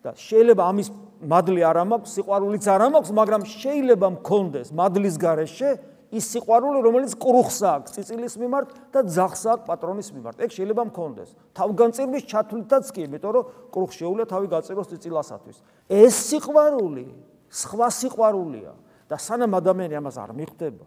და 0.05 0.13
შეიძლება 0.15 0.63
ამის 0.71 0.89
მადლი 1.33 1.61
არ 1.69 1.79
მაქვს 1.91 2.13
სიყვარულიც 2.15 2.65
არ 2.71 2.83
მაქვს 2.95 3.11
მაგრამ 3.19 3.43
შეიძლება 3.53 4.07
მქონდეს 4.15 4.67
მადლის 4.79 5.15
გარეშე 5.19 5.69
ის 6.09 6.25
სიყვარული 6.33 6.79
რომელიც 6.81 7.13
კრუხს 7.21 7.59
აქვს 7.69 7.93
ციცილის 7.95 8.35
მიმართ 8.41 8.69
და 8.93 8.99
ძახს 9.05 9.43
აქვს 9.45 9.65
პატრონის 9.69 10.09
მიმართ. 10.09 10.35
ეგ 10.41 10.49
შეიძლება 10.49 10.83
მქონდეს. 10.89 11.29
თავგანწირვის 11.53 12.23
ჩათვლითაც 12.25 12.85
კი 12.89 13.01
იმიტომ 13.05 13.31
რომ 13.37 13.45
კრუხ 13.69 13.91
შეუძლია 13.93 14.25
თავი 14.25 14.47
გაწეროს 14.49 14.87
ციცილასათვის 14.89 15.57
ეს 15.89 16.15
სიყვარული 16.29 17.05
სხვა 17.49 17.87
სიყვარულია 17.93 18.71
და 19.05 19.15
სანამ 19.21 19.53
ადამიანი 19.53 19.95
ამას 20.01 20.17
არ 20.17 20.33
მიხვდება 20.33 20.85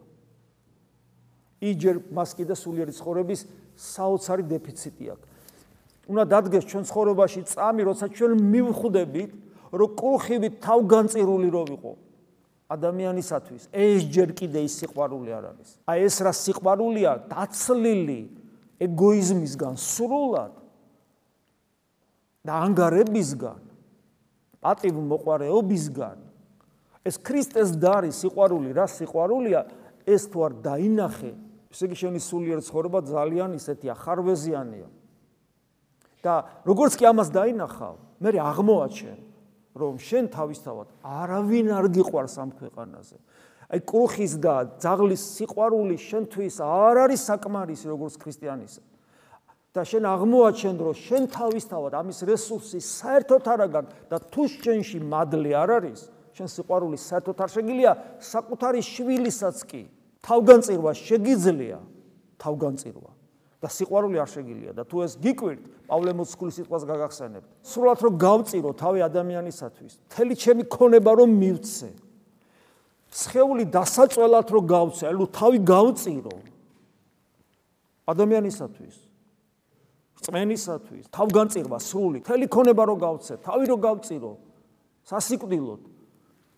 იჯერ 1.63 1.97
მას 2.11 2.31
კიდე 2.35 2.55
სულიერი 2.59 2.93
ცხოვრების 2.99 3.41
საოცარი 3.79 4.43
დეფიციტი 4.51 5.05
აქვს. 5.15 5.29
უნდა 6.11 6.25
დადგეს 6.27 6.65
ჩვენ 6.67 6.85
ცხოვრებაში 6.91 7.41
წამი, 7.47 7.83
როცა 7.87 8.07
ჩვენ 8.11 8.33
მივხვდებით, 8.51 9.31
რომ 9.71 9.89
კურხივი 9.97 10.49
თავგანწირული 10.59 11.49
რო 11.55 11.63
ვიყო 11.71 11.93
ადამიანისათვის, 12.73 13.69
ეს 13.73 14.09
ჯერ 14.09 14.33
კიდე 14.33 14.65
ის 14.65 14.75
სიყვარული 14.81 15.31
არ 15.33 15.45
არის. 15.53 15.71
აი 15.87 15.99
ეს 16.09 16.17
რა 16.25 16.33
სიყვარულია, 16.33 17.11
დაცლილი 17.29 18.21
ეგოიზმისგან 18.81 19.75
სრულად. 19.77 20.55
და 22.43 22.53
ანგარებისგან, 22.67 23.61
პატივ 24.59 24.95
მოყარეობისგან. 24.99 26.19
ეს 27.07 27.17
ქრისტეს 27.19 27.71
დარი 27.79 28.11
სიყვარული 28.11 28.75
რა 28.75 28.87
სიყვარულია? 28.91 29.63
ეს 30.07 30.27
თუ 30.31 30.47
არ 30.47 30.53
დაინახე 30.67 31.33
ესე 31.73 31.89
იგი 31.89 31.97
შენი 32.03 32.21
სულიერ 32.23 32.61
ცხოვრება 32.67 33.01
ძალიან 33.07 33.55
ისეთია 33.57 33.95
ხარვეზიანია 33.97 34.89
და 36.23 36.35
როგორც 36.67 36.99
კი 36.99 37.09
ამას 37.11 37.31
დაინახავ 37.35 37.97
მე 38.23 38.31
აღმოაჩენ 38.43 39.19
რომ 39.73 39.99
შენ 39.99 40.29
თავისთავად 40.33 40.89
არავინ 41.01 41.69
არ 41.73 41.87
გიყვარს 41.97 42.37
ამ 42.43 42.51
ქვეყანაზე. 42.61 43.17
აი 43.73 43.81
კრუხის 43.89 44.33
და 44.37 44.55
ძაღლის 44.77 45.23
სიყვარული 45.37 45.97
შენთვის 45.97 46.57
არ 46.61 46.97
არის 47.09 47.21
საკმარისი 47.25 47.87
როგორც 47.89 48.15
ქრისტიანისა. 48.21 48.83
და 49.73 49.83
შენ 49.89 50.05
აღმოაჩენ 50.05 50.77
რომ 50.77 50.97
შენ 51.01 51.23
თავისთავად 51.33 51.93
ამის 51.97 52.19
რესურსი 52.29 52.81
საერთოდ 52.85 53.45
არ 53.49 53.61
აგარ 53.73 53.85
და 54.13 54.17
თუ 54.29 54.43
შენში 54.53 54.99
მადლი 55.01 55.53
არ 55.57 55.71
არის 55.81 56.01
შენ 56.37 56.49
სიყვარული 56.53 56.99
საერთოდ 57.01 57.37
არ 57.41 57.51
შეგილია 57.57 57.93
საკუთარი 58.21 58.81
შვილისაც 58.85 59.57
კი 59.65 59.83
თავგანწირვა 60.21 60.93
შეგიძლია. 60.93 61.79
თავგანწირვა 62.37 63.22
და 63.63 63.71
სიყვარული 63.71 64.19
არ 64.19 64.27
შეგილია 64.27 64.73
და 64.75 64.83
თუ 64.83 65.05
ეს 65.07 65.13
გიკვირთ 65.23 65.61
პავლე 65.87 66.13
მოციქულის 66.19 66.57
სიტყვას 66.59 66.83
გაგახსენებთ 66.89 67.47
სრულად 67.63 68.01
რომ 68.03 68.15
გავწირო 68.19 68.71
თავი 68.75 69.05
ადამიანისათვის 69.07 69.93
მთელი 70.11 70.35
ჩემი 70.43 70.65
ქონება 70.67 71.13
რომ 71.23 71.31
მივცე. 71.31 71.91
სხეული 73.13 73.65
დასაწველად 73.71 74.47
რომ 74.51 74.65
გავცე 74.67 75.05
ანუ 75.15 75.25
თავი 75.31 75.59
გავწირო. 75.63 76.35
ადამიანისათვის 78.11 78.97
წმენისათვის 80.23 81.05
თავგანწირვა 81.15 81.79
სრული 81.79 82.19
მთელი 82.27 82.47
ქონება 82.51 82.83
რომ 82.91 82.99
გავცე 82.99 83.35
თავი 83.47 83.65
რომ 83.71 83.79
გავწირო 83.79 84.31
სასიკვდილოდ. 85.07 85.81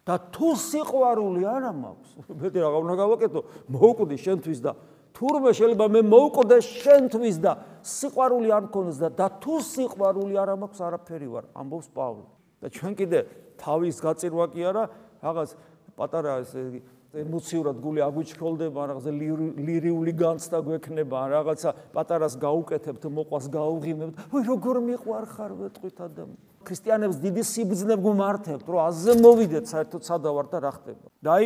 და 0.04 0.20
თუ 0.32 0.52
სიყვარული 0.60 1.48
არა 1.48 1.72
მაქვს, 1.72 2.10
მეტი 2.44 2.58
რა 2.60 2.68
უნდა 2.76 2.94
გავაკეთო, 3.00 3.40
მოუკვდი 3.72 4.16
შენთვის 4.20 4.58
და 4.60 4.72
თურმე 5.14 5.50
შეიძლება 5.54 5.86
მე 5.94 6.00
მოუკვდე 6.10 6.58
შენთვის 6.58 7.36
და 7.38 7.52
სიყვარული 7.86 8.48
არ 8.50 8.62
მქონდეს 8.66 8.98
და 8.98 9.08
და 9.14 9.26
თუ 9.38 9.54
სიყვარული 9.62 10.34
არა 10.42 10.54
მაქვს, 10.58 10.80
არაფერი 10.88 11.28
ვარ, 11.30 11.44
ამბობს 11.54 11.88
პავლე. 11.94 12.26
და 12.64 12.66
ჩვენ 12.74 12.92
კიდე 12.98 13.18
თავის 13.60 13.96
გაწირვა 14.00 14.44
კი 14.50 14.60
არა, 14.64 14.84
რაღაც 15.22 15.50
პატარა 15.94 16.32
ესე 16.42 16.82
ემოციურად 17.14 17.76
გული 17.78 18.00
აგვიჩქოლდება, 18.02 18.80
რაღაცა 18.90 19.12
ლირიული 19.54 20.12
განცდა 20.18 20.58
გვექნება, 20.66 21.18
რაღაცა 21.30 21.70
პატარას 21.94 22.34
გაუკეთებთ, 22.42 23.04
მოყვას 23.06 23.46
გაუღიმებთ. 23.54 24.14
ვაი, 24.34 24.42
როგორ 24.50 24.76
მიყვარხარ 24.88 25.50
ვეთყვით 25.60 25.96
ადამიანი. 26.08 26.42
ქრისტიანებს 26.64 27.16
დიდი 27.20 27.42
სიბძნე 27.44 27.94
გუმართებთ, 28.02 28.66
რომ 28.66 28.80
აზე 28.88 29.12
მოვიდეთ 29.20 29.64
საერთოდ 29.68 30.02
სადავარ 30.08 30.46
და 30.50 30.58
რა 30.64 30.72
ხდება. 30.74 31.06
და 31.22 31.30
აი 31.38 31.44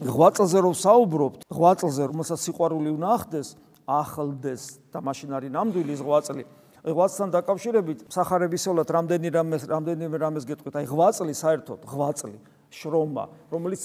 ღვაწლზე 0.00 0.58
რომ 0.64 0.74
საუბრობთ, 0.78 1.40
ღვაწლზე 1.52 2.02
რომელსაც 2.08 2.38
სიყვარული 2.48 2.88
უნდა 2.96 3.08
ახდეს, 3.12 3.48
ახლდეს 3.84 4.62
და 4.88 4.98
მაშინ 5.04 5.30
არის 5.36 5.50
ნამდვილი 5.52 5.94
ღვაწლი. 6.00 6.44
ღვაწლთან 6.82 7.28
დაკავშირებით 7.30 7.98
სახარებისოლად 8.10 8.88
რამდენი 8.90 9.28
რამეს 9.30 9.62
რამდენი 9.70 10.04
რამეს 10.18 10.44
გეტყვით, 10.48 10.74
აი 10.82 10.86
ღვაწლი 10.90 11.34
საერთოდ 11.36 11.80
ღვაწლი, 11.86 12.38
შრომა, 12.72 13.24
რომელიც 13.52 13.82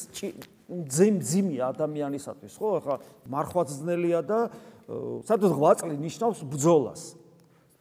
ძიმ 0.67 1.15
ძიმია 1.21 1.69
ადამიანისათვის, 1.75 2.53
ხო? 2.57 2.67
ახლა 2.81 2.95
მარხვაცნელია 3.29 4.19
და 4.25 4.39
საერთოდ 5.27 5.51
ღვაწლი 5.53 5.93
ნიშნავს 5.93 6.39
ბძოლას. 6.47 7.01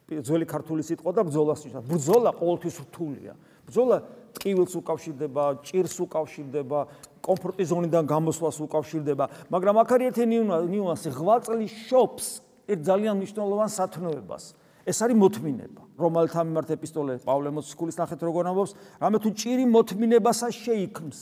ძველი 0.07 0.45
ქართული 0.47 0.83
სიტყვა 0.87 1.11
და 1.17 1.21
ბრძოლას 1.27 1.59
ნიშნავს. 1.67 1.85
ბრძოლა 1.87 2.31
ყოველთვის 2.37 2.75
რთულია. 2.87 3.33
ბრძოლა 3.67 3.97
ტყივილს 4.39 4.73
უკავშირდება, 4.79 5.43
ჭირს 5.67 5.95
უკავშირდება, 5.99 6.79
კომფორტის 7.27 7.67
ზონიდან 7.71 8.03
გამოსვლას 8.07 8.57
უკავშირდება, 8.63 9.25
მაგრამ 9.51 9.75
აქ 9.83 9.89
არის 9.93 10.07
ერთი 10.07 10.23
ნიუანსი, 10.71 11.09
ღვაწლი 11.11 11.67
შობს 11.67 12.25
ერთ 12.71 12.81
ძალიან 12.87 13.13
მნიშვნელოვან 13.19 13.69
სათნოებას. 13.75 14.43
ეს 14.87 14.97
არის 15.03 15.17
მოთმინება. 15.19 15.81
რომელთა 15.99 16.41
მიმართ 16.47 16.69
ეპისტოლე 16.77 17.13
პავლე 17.27 17.49
მოციქულის 17.51 17.97
ნახეთ 17.99 18.19
როგორ 18.23 18.43
ამბობს, 18.55 18.71
რამე 19.03 19.17
თუ 19.19 19.29
ჭირი 19.35 19.65
მოთმინებასა 19.67 20.47
შეიქმს. 20.47 21.19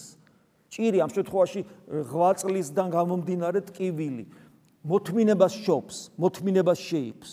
ჭირი 0.70 0.98
ამ 1.02 1.10
შემთხვევაში 1.10 1.62
ღვაწლისგან 2.12 2.88
გამომდინარე 2.94 3.60
ტკივილი. 3.66 4.26
მოთმინებას 4.86 5.54
შობს, 5.66 5.96
მოთმინებას 6.22 6.78
შეიქმს. 6.78 7.32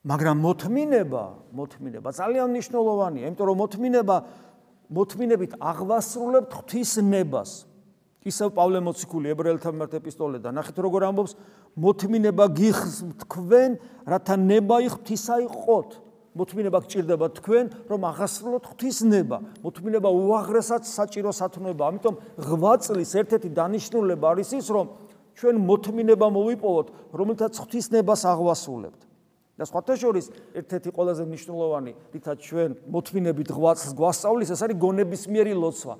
მაგრამ 0.00 0.36
მოთმინება, 0.40 1.24
მოთმინება 1.52 2.08
ძალიან 2.16 2.46
მნიშვნელოვანია, 2.48 3.24
იმიტომ 3.28 3.46
რომ 3.52 3.56
მოთმინება 3.60 4.16
მოთმინებით 4.90 5.54
აღვასრულებთ 5.62 6.50
ღვთის 6.50 6.92
ნებას. 7.06 7.50
ისევ 8.20 8.52
პავლე 8.52 8.80
მოციქული 8.84 9.30
ებრაელთა 9.32 9.70
მიმართ 9.72 9.92
ეპისტოლედან 9.96 10.52
ნახეთ 10.60 10.76
როგორ 10.84 11.02
ამბობს 11.08 11.32
მოთმინება 11.80 12.44
გიხს 12.52 12.96
თქვენ 13.24 13.78
რათა 14.12 14.34
ნება 14.36 14.76
ღვთისა 14.92 15.36
იყოთ 15.48 15.90
მოთმინება 16.36 16.78
გჭირდება 16.84 17.26
თქვენ 17.40 17.64
რომ 17.90 18.00
აღასრულოთ 18.10 18.64
ღვთის 18.70 18.98
ნება. 19.08 19.38
მოთმინება 19.64 20.10
უაღრესად 20.10 20.82
საჭირო 20.84 21.32
სათნოება 21.32 21.84
ამიტომ 21.90 22.14
ღვაწლის 22.44 23.12
ერთ-ერთი 23.24 23.48
დანიშნულება 23.56 24.26
არის 24.36 24.50
ის 24.60 24.66
რომ 24.68 24.86
ჩვენ 25.40 25.56
მოთმინება 25.64 26.26
მოვიპოვოთ 26.28 26.86
რომელთაც 27.16 27.52
ღვთის 27.56 27.86
ნებას 27.94 28.22
აღვასრულებთ 28.28 29.09
და 29.60 29.68
სხვათა 29.68 29.94
შორის 30.00 30.26
ერთ-ერთი 30.56 30.90
ყველაზე 30.96 31.22
მნიშვნელოვანი 31.28 31.92
რითაც 32.16 32.38
ჩვენ 32.48 32.70
მოთმინებით 32.88 33.52
ღვაწლს 33.52 33.92
გვასწავლის 33.92 34.52
ეს 34.56 34.60
არის 34.64 34.80
გონებისმიერი 34.80 35.52
ლოცვა 35.52 35.94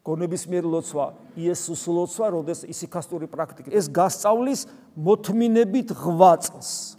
გონებისმიერ 0.00 0.64
ლოცვა, 0.64 1.06
იესოს 1.36 1.82
ლოცვა, 1.92 2.26
როდეს 2.32 2.64
ისიქასტური 2.72 3.28
პრაქტიკა. 3.28 3.68
ეს 3.68 3.92
გასწავლის 3.92 4.64
მოთმინებით 4.96 5.92
ღვაწლს. 5.92 6.96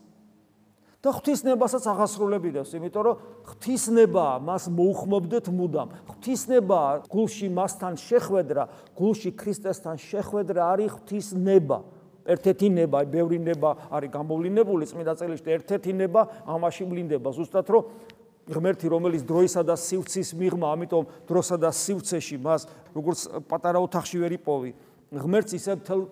და 1.02 1.10
ღვთისნებასაც 1.17 1.82
აღასრულებიდებს, 1.89 2.78
იმიტომ 2.78 3.04
რომ 3.10 3.15
ღვთისნება 3.50 4.26
მას 4.45 4.69
მოუხმობდეთ 4.69 5.45
მუდამ. 5.50 5.89
ღვთისნება 6.13 7.10
გულში 7.10 7.50
მასთან 7.50 7.97
შეხვედრა, 7.97 8.63
გულში 8.93 9.34
ქრისტესთან 9.34 9.97
შეხვედრა 9.97 10.62
არის 10.62 10.93
ღვთისნება. 10.93 11.78
ერთ-ერთი 12.25 12.67
ნება, 12.69 13.03
ბევრი 13.07 13.39
ნება 13.41 13.75
არის 13.89 14.12
გამოვლინებული 14.13 14.86
წმინდა 14.86 15.13
წერილში, 15.17 15.49
ერთ-ერთი 15.57 15.91
ნება 15.97 16.21
ამაში 16.45 16.86
ვლინდება, 16.86 17.29
ზუსტად 17.34 17.67
რომ 17.71 17.84
ღმერთი 18.51 18.88
რომელიც 18.89 19.23
დროისა 19.25 19.62
და 19.63 19.75
სივრცის 19.77 20.34
მიღმა, 20.38 20.67
ამიტომ 20.75 21.03
დროსა 21.29 21.57
და 21.62 21.69
სივრცეში 21.71 22.38
მას 22.41 22.67
როგორც 22.95 23.19
პატარა 23.47 23.79
ოთახში 23.86 24.17
ვერ 24.21 24.34
იპოვი. 24.38 24.71
ღმერთს 25.12 25.53
ისე 25.55 25.75
თელ 25.86 26.07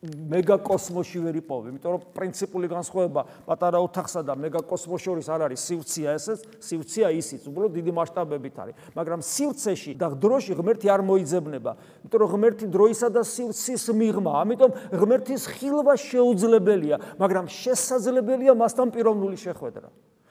მეგაკოსმოსში 0.00 1.20
ვერ 1.20 1.36
იპოვი, 1.44 1.70
იმიტომ 1.74 1.92
რომ 1.92 2.04
პრინციპული 2.16 2.68
განსხვავება 2.72 3.22
პატარა 3.44 3.82
ოთახსა 3.84 4.22
და 4.24 4.32
მეგაკოსმოს 4.32 5.02
შორის 5.04 5.26
არ 5.28 5.44
არის 5.44 5.60
სივრცეა 5.60 6.14
ესეც, 6.16 6.40
სივრცეა 6.56 7.08
ისიც, 7.20 7.44
უბრალოდ 7.44 7.72
დიდი 7.76 7.92
მასშტაბებით 8.00 8.56
არის. 8.64 8.74
მაგრამ 8.96 9.20
სივრცეში 9.20 9.92
და 10.00 10.08
დროში 10.16 10.56
ღმერთი 10.56 10.88
არ 10.88 11.04
მოიძებნება, 11.04 11.72
იმიტომ 12.00 12.20
რომ 12.24 12.30
ღმერთი 12.32 12.66
დროისა 12.72 13.08
და 13.12 13.22
სივრცის 13.28 13.84
მიღმა, 14.00 14.32
ამიტომ 14.40 14.70
ღმერთის 15.04 15.42
ხილვა 15.60 15.94
შეუძლებელია, 16.00 16.96
მაგრამ 17.20 17.44
შესაძლებელია 17.52 18.52
მასთან 18.56 18.88
პიროვნული 18.96 19.36
შეხვედრა. 19.36 19.88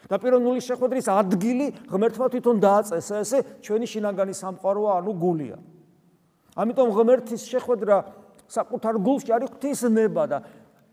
და 0.10 0.17
პიროვნული 0.17 0.58
შეხვედრის 0.65 1.05
ადგილი 1.05 1.65
ღმერთმა 1.86 2.27
თვითონ 2.34 2.58
დააწესა 2.58 3.15
ესე 3.21 3.39
ჩვენი 3.62 3.86
შინაგანი 3.86 4.34
სამყაროა 4.34 5.05
ანუ 5.05 5.13
გულია. 5.13 5.58
ამიტომ 6.58 6.88
ღმერთის 6.97 7.45
შეხვედრა 7.45 7.97
საკუთარ 8.49 8.97
გულში 8.97 9.31
არის 9.35 9.49
ღვთისნება 9.53 10.23
და 10.29 10.38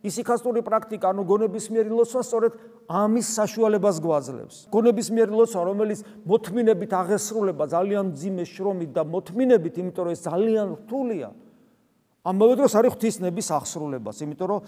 ისიქასტური 0.07 0.63
პრაქტიკა 0.63 1.11
ანუ 1.11 1.23
გონებისმიერი 1.27 1.91
ლოცვა 1.91 2.23
სწორედ 2.23 2.53
ამის 2.87 3.27
საშუალებას 3.37 3.97
გვაძლევს. 4.05 4.57
გონებისმიერი 4.71 5.33
ლოცვა 5.35 5.63
რომელიც 5.67 6.01
მოთმინებით 6.29 6.93
აღესრულება 7.01 7.65
ძალიან 7.73 8.13
ძიმე 8.15 8.45
შრომით 8.47 8.91
და 8.93 9.03
მოთმინებით, 9.03 9.75
იმიტომ 9.83 10.05
რომ 10.07 10.13
ეს 10.15 10.21
ძალიან 10.29 10.67
რთულია. 10.85 11.29
ამავე 12.27 12.55
დროს 12.61 12.73
არის 12.77 12.91
ღვთისნების 12.95 13.47
აღსრულებას, 13.57 14.17
იმიტომ 14.23 14.47
რომ 14.47 14.61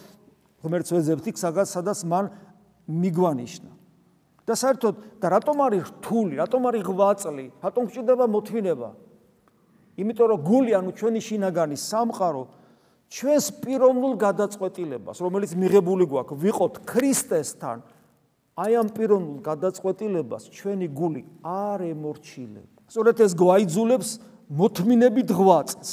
ღმერთს 0.64 0.90
ვეძებთ 0.96 1.26
იქ 1.28 1.36
სადაც 1.38 1.98
მან 2.08 2.24
მიგვანიშნა. 2.88 3.70
და 4.48 4.56
საერთოდ 4.56 4.94
და 5.20 5.26
რატომ 5.28 5.56
არის 5.60 5.82
რთული, 5.92 6.34
რატომ 6.40 6.62
არის 6.72 6.82
ღვაწლი, 6.88 7.46
რატომ 7.60 7.82
გვჭირდება 7.84 8.24
მოთმინება? 8.32 8.90
იმიტომ 10.00 10.26
რომ 10.32 10.40
გული 10.40 10.72
ანუ 10.72 10.90
ჩვენი 10.96 11.20
შინაგანი 11.20 11.76
სამყარო 11.76 12.42
ჩვენს 13.08 13.46
პიროვნულ 13.64 14.14
გადაწყვეტილებას, 14.20 15.16
რომელიც 15.24 15.52
მიღებული 15.56 16.04
გვაქვს, 16.04 16.40
ვიყოთ 16.44 16.74
ქრისტესთან, 16.84 17.78
აი 18.58 18.72
ამ 18.76 18.88
პიროვნულ 18.92 19.38
გადაწყვეტილებას 19.40 20.42
ჩვენი 20.52 20.86
გული 20.92 21.22
არ 21.40 21.88
ემორჩილება. 21.88 22.84
სწორედ 22.92 23.16
ეს 23.24 23.32
გვაიძულებს 23.32 24.08
მოთმინებით 24.52 25.28
ღვაწლს. 25.32 25.92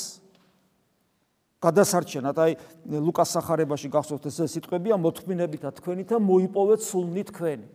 გადასარჩენად, 1.64 2.36
აი 2.36 2.52
ლუკას 3.00 3.30
სახარებაში 3.32 3.88
გახსოვთ 3.90 4.26
ეს 4.28 4.38
სიტყვებია 4.52 5.00
მოთმინებითა 5.00 5.70
თქვენითა 5.80 6.20
მოიპოვეთ 6.20 6.82
სულნი 6.84 7.24
თქვენი. 7.32 7.68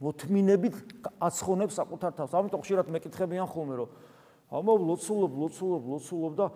მოთმინებით 0.00 0.74
აცხონებს 1.20 1.74
საკუთარ 1.80 2.12
თავს. 2.16 2.32
ამიტომ 2.36 2.60
ხშირად 2.62 2.86
მეკითხებიან 2.92 3.46
ხოლმე, 3.48 3.74
რომ 3.80 3.88
ამა 4.52 4.72
ლოცულობ, 4.78 5.32
ლოცულობ, 5.42 5.82
ლოცულობ 5.90 6.32
და 6.36 6.46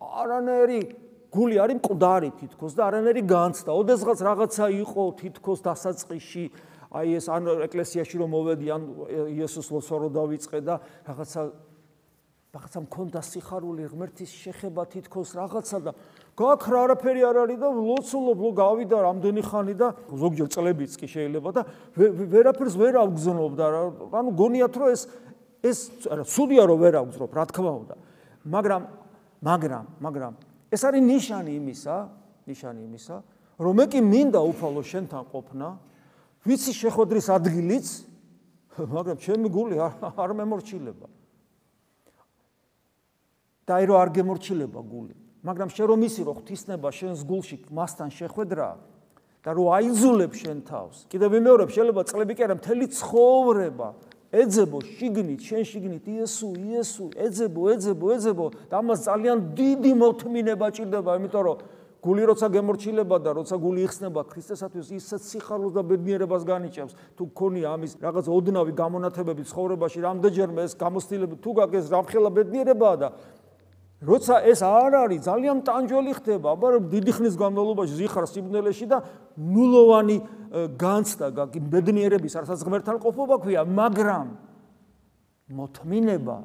არანერი 0.00 0.80
გული 1.30 1.56
არის 1.62 1.78
მკვდარი 1.78 2.30
თითქოს 2.42 2.74
და 2.74 2.82
არანერი 2.90 3.22
განცდა. 3.22 3.70
ოდესღაც 3.70 4.18
რაღაცა 4.18 4.66
იყო 4.82 5.02
თითქოს 5.20 5.58
დასაწყისში, 5.62 6.44
აი 6.90 7.08
ეს 7.16 7.26
ან 7.30 7.42
ეკლესიაში 7.70 8.16
რომ 8.18 8.30
მოვედი, 8.34 8.66
ან 8.74 8.82
იესოს 9.38 9.68
ლოცვა 9.70 9.96
რო 10.02 10.08
დავიწყე 10.10 10.58
და 10.66 10.74
რაღაცა 11.06 11.42
რაღაცა 12.50 12.80
მქონდა 12.82 13.20
სიხარული 13.22 13.86
ღმერთის 13.94 14.30
შეხება 14.34 14.82
თითქოს 14.90 15.38
რაღაცა 15.38 15.78
და 15.86 15.92
გაქ 16.34 16.62
რა 16.66 16.80
არაფერი 16.90 17.22
არ 17.30 17.36
არის 17.46 17.58
და 17.62 17.68
ლოცულობ 17.78 18.38
ლო 18.42 18.50
გავიდა 18.58 18.98
რამდენი 19.06 19.42
ხანი 19.46 19.74
და 19.78 19.94
ზოგჯერ 20.10 20.48
წლებიც 20.50 20.98
კი 20.98 21.06
შეიძლება 21.14 21.50
და 21.54 21.62
ვერაფერს 21.94 22.74
ვერ 22.74 22.98
ავგზნობ 23.06 23.52
და 23.54 23.66
ანუ 24.18 24.30
გონიათ 24.34 24.74
რომ 24.82 24.90
ეს 24.90 25.02
ეს 25.62 25.78
არა 26.10 26.26
სუდია 26.26 26.66
რომ 26.66 26.78
ვერ 26.82 26.94
ავგზნობ 27.06 27.30
რა 27.38 27.44
თქმა 27.54 27.72
უნდა 27.86 27.94
მაგრამ 28.50 28.82
მაგრამ 29.46 29.84
მაგრამ 30.02 30.34
ეს 30.70 30.82
არის 30.86 31.02
ნიშანი 31.02 31.52
იმისა 31.58 31.96
ნიშანი 32.46 32.80
იმისა 32.86 33.16
რომ 33.60 33.74
მე 33.76 33.84
კი 33.92 34.00
მინდა 34.00 34.40
უფალო 34.50 34.82
შენთან 34.86 35.24
ყოფნა 35.34 35.68
ვიცი 36.46 36.72
შეხვედრის 36.78 37.26
ადგილიც 37.36 37.86
მაგრამ 38.96 39.16
ჩემი 39.20 39.48
გული 39.50 39.76
არ 39.82 40.30
მემორჩილება. 40.38 41.06
და 43.66 43.70
აი 43.78 43.84
რომ 43.86 43.96
არ 44.02 44.10
გემორჩილება 44.14 44.80
გული 44.82 45.14
მაგრამ 45.46 45.68
შენ 45.70 45.86
რომ 45.90 46.00
ისი 46.06 46.22
რო 46.26 46.32
ღვთისნება 46.38 46.88
შენს 46.90 47.20
გულში 47.22 47.56
მასთან 47.70 48.08
შეხვედრა 48.18 48.68
და 49.46 49.50
რო 49.56 49.64
აიძულებ 49.78 50.32
შენ 50.36 50.58
თავს 50.66 50.96
კიდევ 51.06 51.28
ვიმეორებ 51.38 51.70
შეიძლება 51.70 52.02
წლები 52.10 52.32
კი 52.34 52.42
არა 52.44 52.56
მთელი 52.60 52.86
ცხოვრება 52.98 53.88
ეძებო 54.30 54.78
შიგნით 54.86 55.40
შენ 55.42 55.62
შიგნით 55.66 56.04
იესო 56.06 56.48
იესო 56.54 57.06
ეძებო 57.18 57.62
ეძებო 57.74 58.06
ეძებო. 58.14 58.46
და 58.70 58.74
ამას 58.78 59.00
ძალიან 59.10 59.38
დიდი 59.58 59.92
მოთმინება 59.98 60.66
ჭირდება 60.70 61.10
იმიტომ 61.18 61.42
რომ 61.42 61.58
გული 62.00 62.22
როცა 62.30 62.46
გემორჩილება 62.54 63.16
და 63.20 63.30
როცა 63.36 63.56
გული 63.60 63.84
იხსნება 63.84 64.22
ქრისტესათვის 64.24 64.88
ისეთ 64.96 65.20
სიხარულს 65.20 65.74
და 65.76 65.82
ბედნიერებას 65.84 66.42
განიჭებს 66.48 66.96
თუ 67.18 67.22
გქონია 67.28 67.68
ამის 67.76 67.92
რაღაც 68.00 68.26
ოდნავი 68.30 68.72
გამონათებები 68.72 69.44
ცხოვრებაში 69.50 69.98
რამდენჯერმე 70.08 70.60
ეს 70.64 70.74
გამოცდილება 70.80 71.36
თუ 71.44 71.50
გაგეს 71.60 71.92
რამხელა 71.92 72.30
ბედნიერებაა 72.38 72.96
და 73.04 73.08
როცა 74.00 74.34
ეს 74.48 74.60
არ 74.64 74.92
არის 75.04 75.20
ძალიან 75.28 75.58
ტანჯველი 75.60 76.12
ხდება, 76.16 76.48
აბა 76.56 76.68
დიდი 76.88 77.12
ხნის 77.20 77.34
განმავლობაში 77.36 77.94
ზიხარ 78.00 78.26
სიბნელეში 78.32 78.86
და 78.88 78.98
ნულოვანი 79.36 80.16
განცდა 80.80 81.26
ბედნიერების 81.68 82.34
არსაც 82.40 82.64
ღმერთთან 82.64 82.96
ყოფობა 82.96 83.36
ქვია, 83.44 83.62
მაგრამ 83.68 84.26
მოთმინება, 85.52 86.36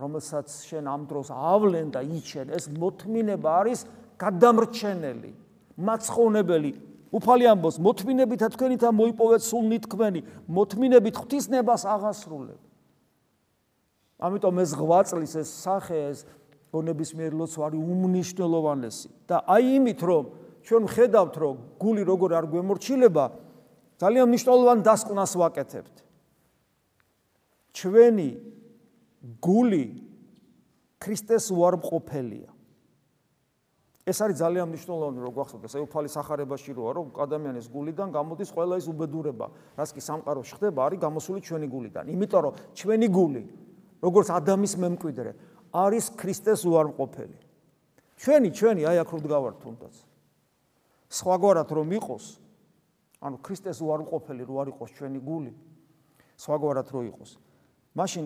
რომელსაც 0.00 0.48
შენ 0.72 0.84
ამ 0.88 1.02
დროს 1.04 1.28
ავლენ 1.28 1.86
და 1.92 2.00
იჩენ, 2.00 2.46
ეს 2.56 2.64
მოთმინება 2.72 3.48
არის 3.60 3.80
გადამრჩენელი, 4.16 5.32
მაცხოვნებელი. 5.76 6.72
უფალი 7.16 7.44
ამბობს, 7.48 7.76
მოთმინებითა 7.80 8.48
თქვენითა 8.56 8.88
მოიპოვეთ 8.92 9.42
სულნი 9.46 9.78
თქვენი, 9.84 10.20
მოთმინებით 10.48 11.14
ღვთისნებას 11.16 11.82
აღასრულებ. 11.86 12.60
ამიტომ 14.16 14.54
ეს 14.64 14.70
ღვაწლის 14.80 15.32
ეს 15.36 15.48
სახე 15.64 15.96
ეს 16.12 16.18
გონების 16.76 17.10
მიერ 17.16 17.32
ლოცვა 17.40 17.62
არის 17.72 17.80
უმნიშვნელოვანესი. 17.80 19.08
და 19.24 19.36
აი 19.48 19.64
იმით 19.80 20.00
რომ 20.04 20.24
ჩვენ 20.66 20.84
ხედავთ 20.92 21.34
რომ 21.40 21.56
გული 21.80 22.02
როგორ 22.04 22.30
არ 22.36 22.46
გვემორჩილება 22.52 23.24
ძალიან 23.96 24.26
მნიშვნელოვან 24.28 24.78
დასკვნას 24.84 25.32
ვაკეთებთ. 25.40 25.96
ჩვენი 27.72 28.28
გული 29.40 29.84
ქრისტეს 31.00 31.48
უარმყოფელია. 31.52 32.50
ეს 34.06 34.18
არის 34.22 34.36
ძალიან 34.38 34.66
მნიშვნელოვანი 34.70 35.18
რომ 35.18 35.32
გვახსოვდეს 35.34 35.74
ეუფალის 35.82 36.14
ახარებაში 36.22 36.70
როა 36.78 36.90
რომ 36.94 37.06
ადამიანის 37.26 37.66
გულიდან 37.74 38.08
გამოდის 38.14 38.50
ყველა 38.54 38.74
ის 38.78 38.86
უბედურება 38.86 39.46
რაც 39.74 39.90
კი 39.90 40.00
სამყაროში 40.08 40.52
ხდება 40.62 40.80
არის 40.86 40.98
გამოსული 41.02 41.40
ჩვენი 41.42 41.66
გულიდან. 41.66 42.04
იმიტომ 42.14 42.40
რომ 42.46 42.52
ჩვენი 42.78 43.06
გული 43.10 43.42
როგორც 43.98 44.28
ადამიანის 44.30 44.74
მემკვიდრე 44.78 45.30
არის 45.76 46.06
ქრისტეს 46.16 46.64
უარყოფელი. 46.64 47.38
ჩვენი 48.16 48.48
ჩვენი 48.56 48.82
აი 48.88 48.96
აქ 49.04 49.10
რო 49.12 49.18
დგავართ 49.28 49.56
თუნდაც. 49.60 49.94
სხვაგვარად 51.12 51.68
რომ 51.68 51.88
იყოს 52.00 52.24
ანუ 53.20 53.36
ქრისტეს 53.44 53.78
უარყოფელი 53.84 54.42
რო 54.48 54.54
არ 54.62 54.68
იყოს 54.72 54.90
ჩვენი 54.96 55.20
გული 55.20 55.52
სხვაგვარად 56.40 56.88
რო 56.88 57.00
იყოს. 57.12 57.30
მაშინ 57.92 58.24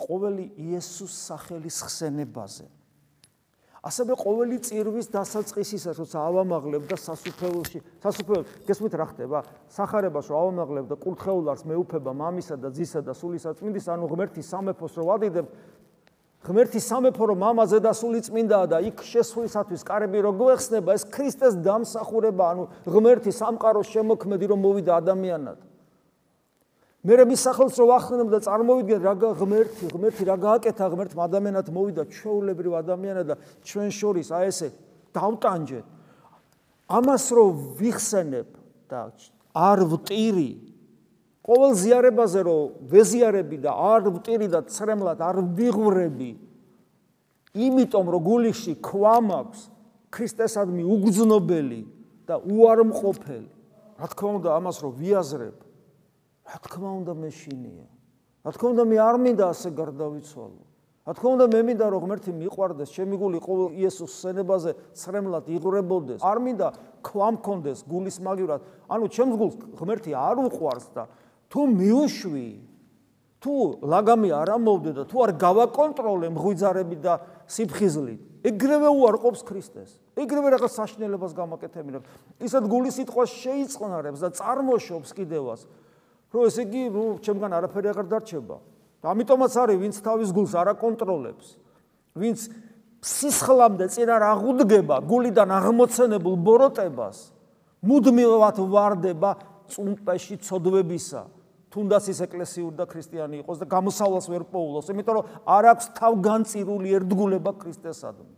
ყოველი 0.00 0.44
იესოს 0.56 1.12
სახელის 1.28 1.76
ხსენებაზე 1.84 2.66
ასევე 3.88 4.14
ყოველი 4.18 4.58
წირვის 4.58 5.06
დასაწყისისას 5.14 6.00
როცა 6.02 6.18
ავამაღლებ 6.28 6.88
და 6.90 6.96
სასუფეველში 6.98 7.78
სასუფეველ 8.02 8.44
გესმით 8.66 8.94
რა 8.98 9.06
ხდება? 9.12 9.38
სახარებას 9.70 10.26
რომ 10.28 10.38
ავამაღლებ 10.42 10.86
და 10.90 10.96
კურთხეულს 10.98 11.62
მეუფება 11.62 12.10
მამისა 12.10 12.56
და 12.58 12.68
ძისა 12.74 13.00
და 13.06 13.14
სულისაწმინდის 13.14 13.86
ანუ 13.86 14.04
ღმერთის 14.10 14.50
სამეფოს 14.50 14.92
რო 14.98 15.04
ვადიდებ 15.08 15.46
ღმერთის 16.46 16.84
სამეფო 16.86 17.24
რომ 17.32 17.40
მამაზე 17.42 17.78
და 17.82 17.92
სულიწმინდაა 17.98 18.66
და 18.70 18.78
იქ 18.86 19.02
შესვლისათვის 19.02 19.82
კარები 19.82 20.22
რო 20.22 20.32
გვეხსნება 20.38 20.94
ეს 20.94 21.04
ქრისტეს 21.10 21.58
დამსახურება 21.66 22.44
ანუ 22.54 22.64
ღმერთის 22.86 23.40
სამყაროს 23.42 23.90
შემოქმედი 23.90 24.46
რომ 24.54 24.60
მოვიდა 24.62 24.92
ადამიანად. 25.02 25.58
მე 27.08 27.14
მე 27.18 27.24
მისახელს 27.30 27.74
რომ 27.78 27.90
ახსნებ 27.94 28.28
და 28.30 28.38
წარმოვიდგენ 28.46 29.00
რა 29.02 29.14
ღმერთი 29.38 29.84
ღმერთი 29.94 30.22
რა 30.30 30.36
გააკეთა 30.46 30.86
ღმერთმა 30.94 31.22
ადამიანად 31.26 31.66
მოვიდა 31.74 32.02
ჩვეულებრივ 32.06 32.72
ადამიანად 32.82 33.26
და 33.26 33.34
ჩვენ 33.66 33.90
შორის 33.98 34.28
აი 34.34 34.44
ესე 34.50 34.68
დავტანჯეთ. 35.14 35.86
ამას 36.88 37.24
რომ 37.34 37.50
ვიხსენებ 37.82 38.48
და 38.88 39.00
არ 39.58 39.78
ვტირი 39.90 40.67
ყოველ 41.48 41.72
ზიარებაზე 41.80 42.40
რომ 42.44 42.88
ვეზიარები 42.92 43.58
და 43.64 43.72
არ 43.72 44.10
ვტირი 44.16 44.48
და 44.52 44.60
ცრემლად 44.68 45.22
არ 45.24 45.36
ვიღვრები 45.56 46.32
იმიტომ 47.68 48.06
რომ 48.14 48.26
გულიში 48.28 48.74
ქვამ 48.84 49.32
აქვს 49.38 49.60
ქრისტესადმი 50.12 50.84
უგზნობელი 50.84 51.80
და 52.28 52.36
უარმყოფელი 52.36 53.50
რა 53.98 54.06
თქმა 54.12 54.30
უნდა 54.38 54.50
ამას 54.60 54.76
რომ 54.84 54.92
ვიაზრებ 55.00 55.56
რა 56.48 56.58
თქმა 56.64 56.90
უნდა 57.04 57.12
მე 57.12 57.28
შინია. 57.28 57.86
რა 58.44 58.50
თქმა 58.56 58.68
უნდა 58.72 58.84
მე 58.88 58.96
არ 59.04 59.16
მინდა 59.20 59.44
ასე 59.52 59.68
გარდავიცვალო. 59.76 60.62
რა 61.04 61.12
თქმა 61.12 61.30
უნდა 61.36 61.46
მე 61.52 61.60
მინდა 61.68 61.86
რომ 61.92 62.00
ღმერთი 62.04 62.32
მიყვარდეს, 62.40 62.88
ჩემი 62.96 63.16
გული 63.20 63.38
ყოველ 63.44 63.68
იესოს 63.76 64.12
სენებაზე 64.24 64.70
ცრემლად 64.96 65.44
იღრებოდეს. 65.44 66.20
არ 66.24 66.38
მინდა 66.40 66.68
ქვამ 67.04 67.36
კონდეს 67.44 67.84
გულის 67.84 68.16
მაგივრად. 68.24 68.60
ანუ 68.88 69.04
ჩემს 69.12 69.34
გულს 69.36 69.54
ღმერთი 69.76 70.10
არ 70.16 70.36
უყვარს 70.48 70.88
და 70.96 71.04
თუ 71.48 71.60
მიუშვი 71.78 72.48
თუ 73.38 73.54
ლაგამი 73.86 74.30
არ 74.34 74.50
ამოვდე 74.58 74.92
და 74.98 75.02
თუ 75.06 75.16
არ 75.24 75.30
გავაკონტროლე 75.38 76.28
მღვიძარები 76.34 76.96
და 76.98 77.14
სიფხიზლით, 77.46 78.20
ეგრევე 78.42 78.90
უარყოფს 78.90 79.42
ქრისტეს. 79.46 79.90
ეგრევე 80.18 80.58
რაღაც 80.58 80.72
საშნელებას 80.74 81.32
გამაკეთებინებს. 81.38 82.06
ისეთ 82.42 82.64
გულის 82.66 82.94
სიტყვას 82.98 83.30
შეიწყნარებს 83.30 84.20
და 84.26 84.28
წარმოშობს 84.34 85.10
კიდევას. 85.14 85.60
რომ 86.34 86.42
ესე 86.50 86.62
იგი 86.66 86.82
ნუ 86.92 87.04
ჩემგან 87.22 87.50
არაფერი 87.56 87.88
აღარ 87.94 88.06
დარჩება. 88.10 88.56
და 88.98 89.06
ამიტომაც 89.14 89.52
არის 89.54 89.78
ვინც 89.78 89.96
თავის 90.02 90.30
გულს 90.34 90.52
არ 90.58 90.68
აკონტროლებს, 90.74 91.46
ვინც 92.18 92.38
სისხლამდე 92.98 93.86
წინ 93.94 94.08
არ 94.10 94.22
აღუდგება 94.34 94.96
გულიდან 95.06 95.48
აღმოცენებულ 95.54 96.34
ბოროტებას, 96.42 97.30
მუდმივად 97.86 98.56
ვარდება 98.58 99.30
წუმპეში 99.70 100.42
ცოდვებისა. 100.42 101.37
თუნდაც 101.68 102.04
ის 102.08 102.20
ეკლესიური 102.24 102.74
და 102.76 102.84
ქრისტიანი 102.88 103.42
იყოს 103.44 103.58
და 103.60 103.66
გამოსავალს 103.68 104.26
ვერ 104.32 104.44
პოულოს, 104.48 104.88
იმიტომ 104.88 105.14
რომ 105.18 105.26
არ 105.44 105.64
აქვს 105.72 105.86
თავგანწირული 106.00 106.88
ერთგულება 106.96 107.52
ქრისტესადმი. 107.60 108.36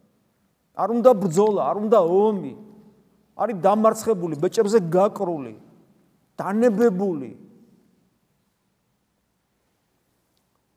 არ 0.75 0.89
უნდა 0.99 1.11
ბრძოლა, 1.15 1.63
არ 1.71 1.77
უნდა 1.87 1.99
ომი. 2.01 2.55
არის 3.41 3.57
დამარცხებული, 3.65 4.35
ბეჭებზე 4.37 4.79
გაკრული, 4.93 5.55
დანებებული, 6.37 7.31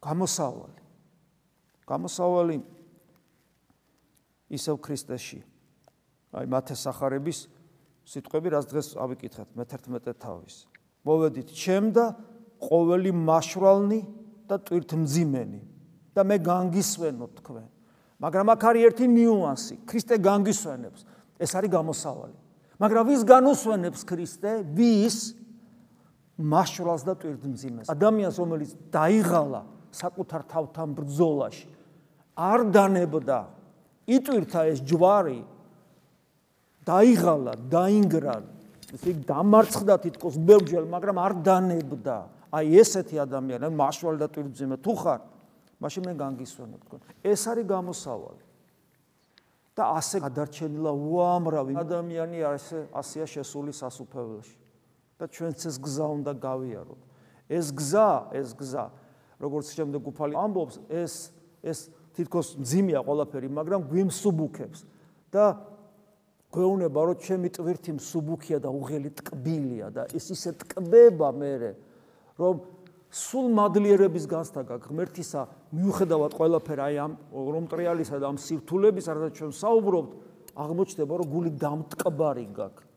გამოსავალი. 0.03 0.81
გამოსავალი 1.87 2.57
ისევ 4.53 4.75
ქრისტეში. 4.79 5.39
აი 6.33 6.45
მათეს 6.49 6.79
სახარების 6.87 7.39
სიტყვები 8.07 8.47
რაც 8.53 8.65
დღეს 8.71 8.87
ავიკითხეთ 8.99 9.49
მე-11 9.57 10.15
თავის. 10.19 10.55
მოვედით 11.03 11.49
ჩემ 11.51 11.91
და 11.93 12.05
ყოველი 12.63 13.11
მაშრალნი 13.11 13.99
და 14.47 14.55
ტვირთმძიმენი 14.63 15.61
და 16.15 16.21
მე 16.23 16.37
განგისვენო 16.47 17.27
თქვენ. 17.41 17.67
მაგრამ 18.23 18.47
აქ 18.53 18.63
არის 18.69 18.83
ერთი 18.87 19.05
ნიუანსი. 19.09 19.75
ქრისტე 19.89 20.15
განგისვენებს. 20.23 21.01
ეს 21.43 21.51
არის 21.57 21.69
გამოსავალი. 21.73 22.37
მაგრამ 22.79 23.03
ვის 23.09 23.21
განუსვენებს 23.27 24.01
ქრისტე? 24.07 24.51
ვის 24.77 25.17
მაშრალს 26.39 27.03
და 27.03 27.13
ტვირთმძიმეს? 27.19 27.87
ადამიანს 27.91 28.35
რომელიც 28.39 28.71
დაიღალა 28.93 29.61
საკუთარ 29.93 30.41
თავთან 30.49 30.89
ბრძოლაში 30.97 31.69
არ 32.33 32.59
დანებდა 32.73 33.39
იტვირთა 34.09 34.61
ეს 34.73 34.79
ჯვარი 34.89 35.39
დაიღალა 36.87 37.53
დაინგრა 37.69 38.35
ისე 38.93 39.11
დამარცხდა 39.29 39.95
თითქოს 40.05 40.35
ბევრჯერ 40.41 40.89
მაგრამ 40.89 41.17
არ 41.21 41.33
დანებდა 41.45 42.17
აი 42.53 42.77
ესეთი 42.77 43.17
ადამიანი 43.25 43.69
მაშვალ 43.73 44.15
და 44.21 44.27
ტვირთზემა 44.29 44.77
თუ 44.77 44.93
ხარ 45.01 45.21
მაშინ 45.81 46.03
მე 46.05 46.13
განგისვენებ 46.21 46.81
თქვენ. 46.85 47.01
ეს 47.25 47.41
არის 47.49 47.65
გამოსავალი. 47.65 48.43
და 49.73 49.83
ასე 49.97 50.17
გადარჩენილა 50.21 50.91
უამრავი 50.93 51.73
ადამიანი 51.81 52.37
ასე 52.45 52.77
ასია 52.93 53.25
შესული 53.25 53.73
სასუფეველში. 53.73 54.57
და 55.17 55.25
ჩვენც 55.33 55.59
ეს 55.65 55.75
გზა 55.81 56.05
უნდა 56.13 56.31
გავიაროთ. 56.37 57.01
ეს 57.49 57.67
გზა 57.73 58.09
ეს 58.37 58.49
გზა 58.53 58.85
როგორც 59.41 59.65
შემდეგ 59.73 60.01
უფალი 60.13 60.33
ამბობს, 60.37 60.75
ეს 60.87 61.33
ეს 61.63 61.89
თითქოს 62.13 62.61
ძიმია 62.61 63.01
ყველაფერი, 63.01 63.49
მაგრამ 63.49 63.81
გვიმსუბუქებს 63.89 64.79
და 65.33 65.57
გვეუბნება, 66.53 66.99
რომ 67.09 67.17
ჩემი 67.17 67.49
ტვირთი 67.49 67.91
მსუბუქია 67.97 68.61
და 68.61 68.69
უღელი 68.69 69.09
ტკბილია 69.17 69.87
და 69.89 70.01
ეს 70.13 70.29
ისე 70.29 70.53
ტკბება 70.53 71.33
მე, 71.33 71.51
რომ 72.39 72.61
სულ 73.13 73.49
მადლიერების 73.53 74.25
განსთა 74.25 74.61
გაქვს 74.69 74.89
ღმერთისა, 74.89 75.41
მიუხედავად 75.77 76.31
ყველაფერ 76.33 76.79
აი 76.81 76.95
ამ 77.03 77.11
რომ 77.33 77.65
ტრიალისა 77.69 78.17
და 78.17 78.25
ამ 78.33 78.37
სირთულების, 78.41 79.05
რაც 79.13 79.37
ჩვენ 79.37 79.51
საუბრობთ, 79.53 80.11
აღმოჩნდება, 80.53 81.13
რომ 81.21 81.27
გული 81.29 81.51
დამტკბარი 81.61 82.47
გაქვს. 82.57 82.89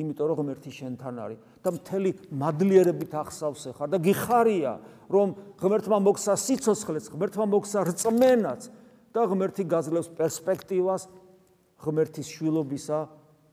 იმიტომ 0.00 0.26
რომ 0.30 0.36
ღმერთი 0.40 0.70
შენთან 0.70 1.14
არის 1.18 1.38
და 1.60 1.68
მთელი 1.76 2.10
მადლიერებით 2.30 3.12
ახსავსე 3.20 3.70
ხარ 3.74 3.88
და 3.90 3.98
გიხარია 3.98 4.72
რომ 5.10 5.28
ღმერთმა 5.60 5.98
მოგსა 6.06 6.34
სიცოცხლეს, 6.38 7.10
ღმერთმა 7.10 7.46
მოგსა 7.50 7.80
რწმენაც 7.90 8.62
და 9.10 9.20
ღმერთი 9.26 9.62
გაძლევს 9.66 10.08
პერსპექტივას 10.14 11.02
ღმერთის 11.82 12.28
შვილობისა 12.30 12.98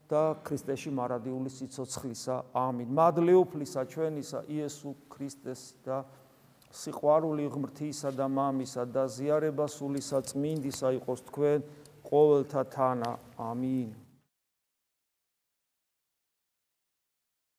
და 0.08 0.40
ქრისტეში 0.40 0.90
მარადიული 0.90 1.50
სიცოცხლისა. 1.52 2.36
ამინ. 2.56 2.88
მადლიუფლისა 2.88 3.82
ჩვენისა 3.92 4.40
იესო 4.48 4.94
ქრისტეს 5.12 5.62
და 5.84 6.04
სიყვარული 6.72 7.44
ღმრთისა 7.52 8.10
და 8.16 8.26
მამისა 8.28 8.84
და 8.88 9.04
ზიარება 9.08 9.66
სულისა 9.68 10.18
წმინდისა 10.32 10.88
იყოს 11.00 11.20
თქვენ 11.28 11.60
ყოველთა 12.08 12.62
თანა. 12.72 13.10
ამინ. 13.36 14.07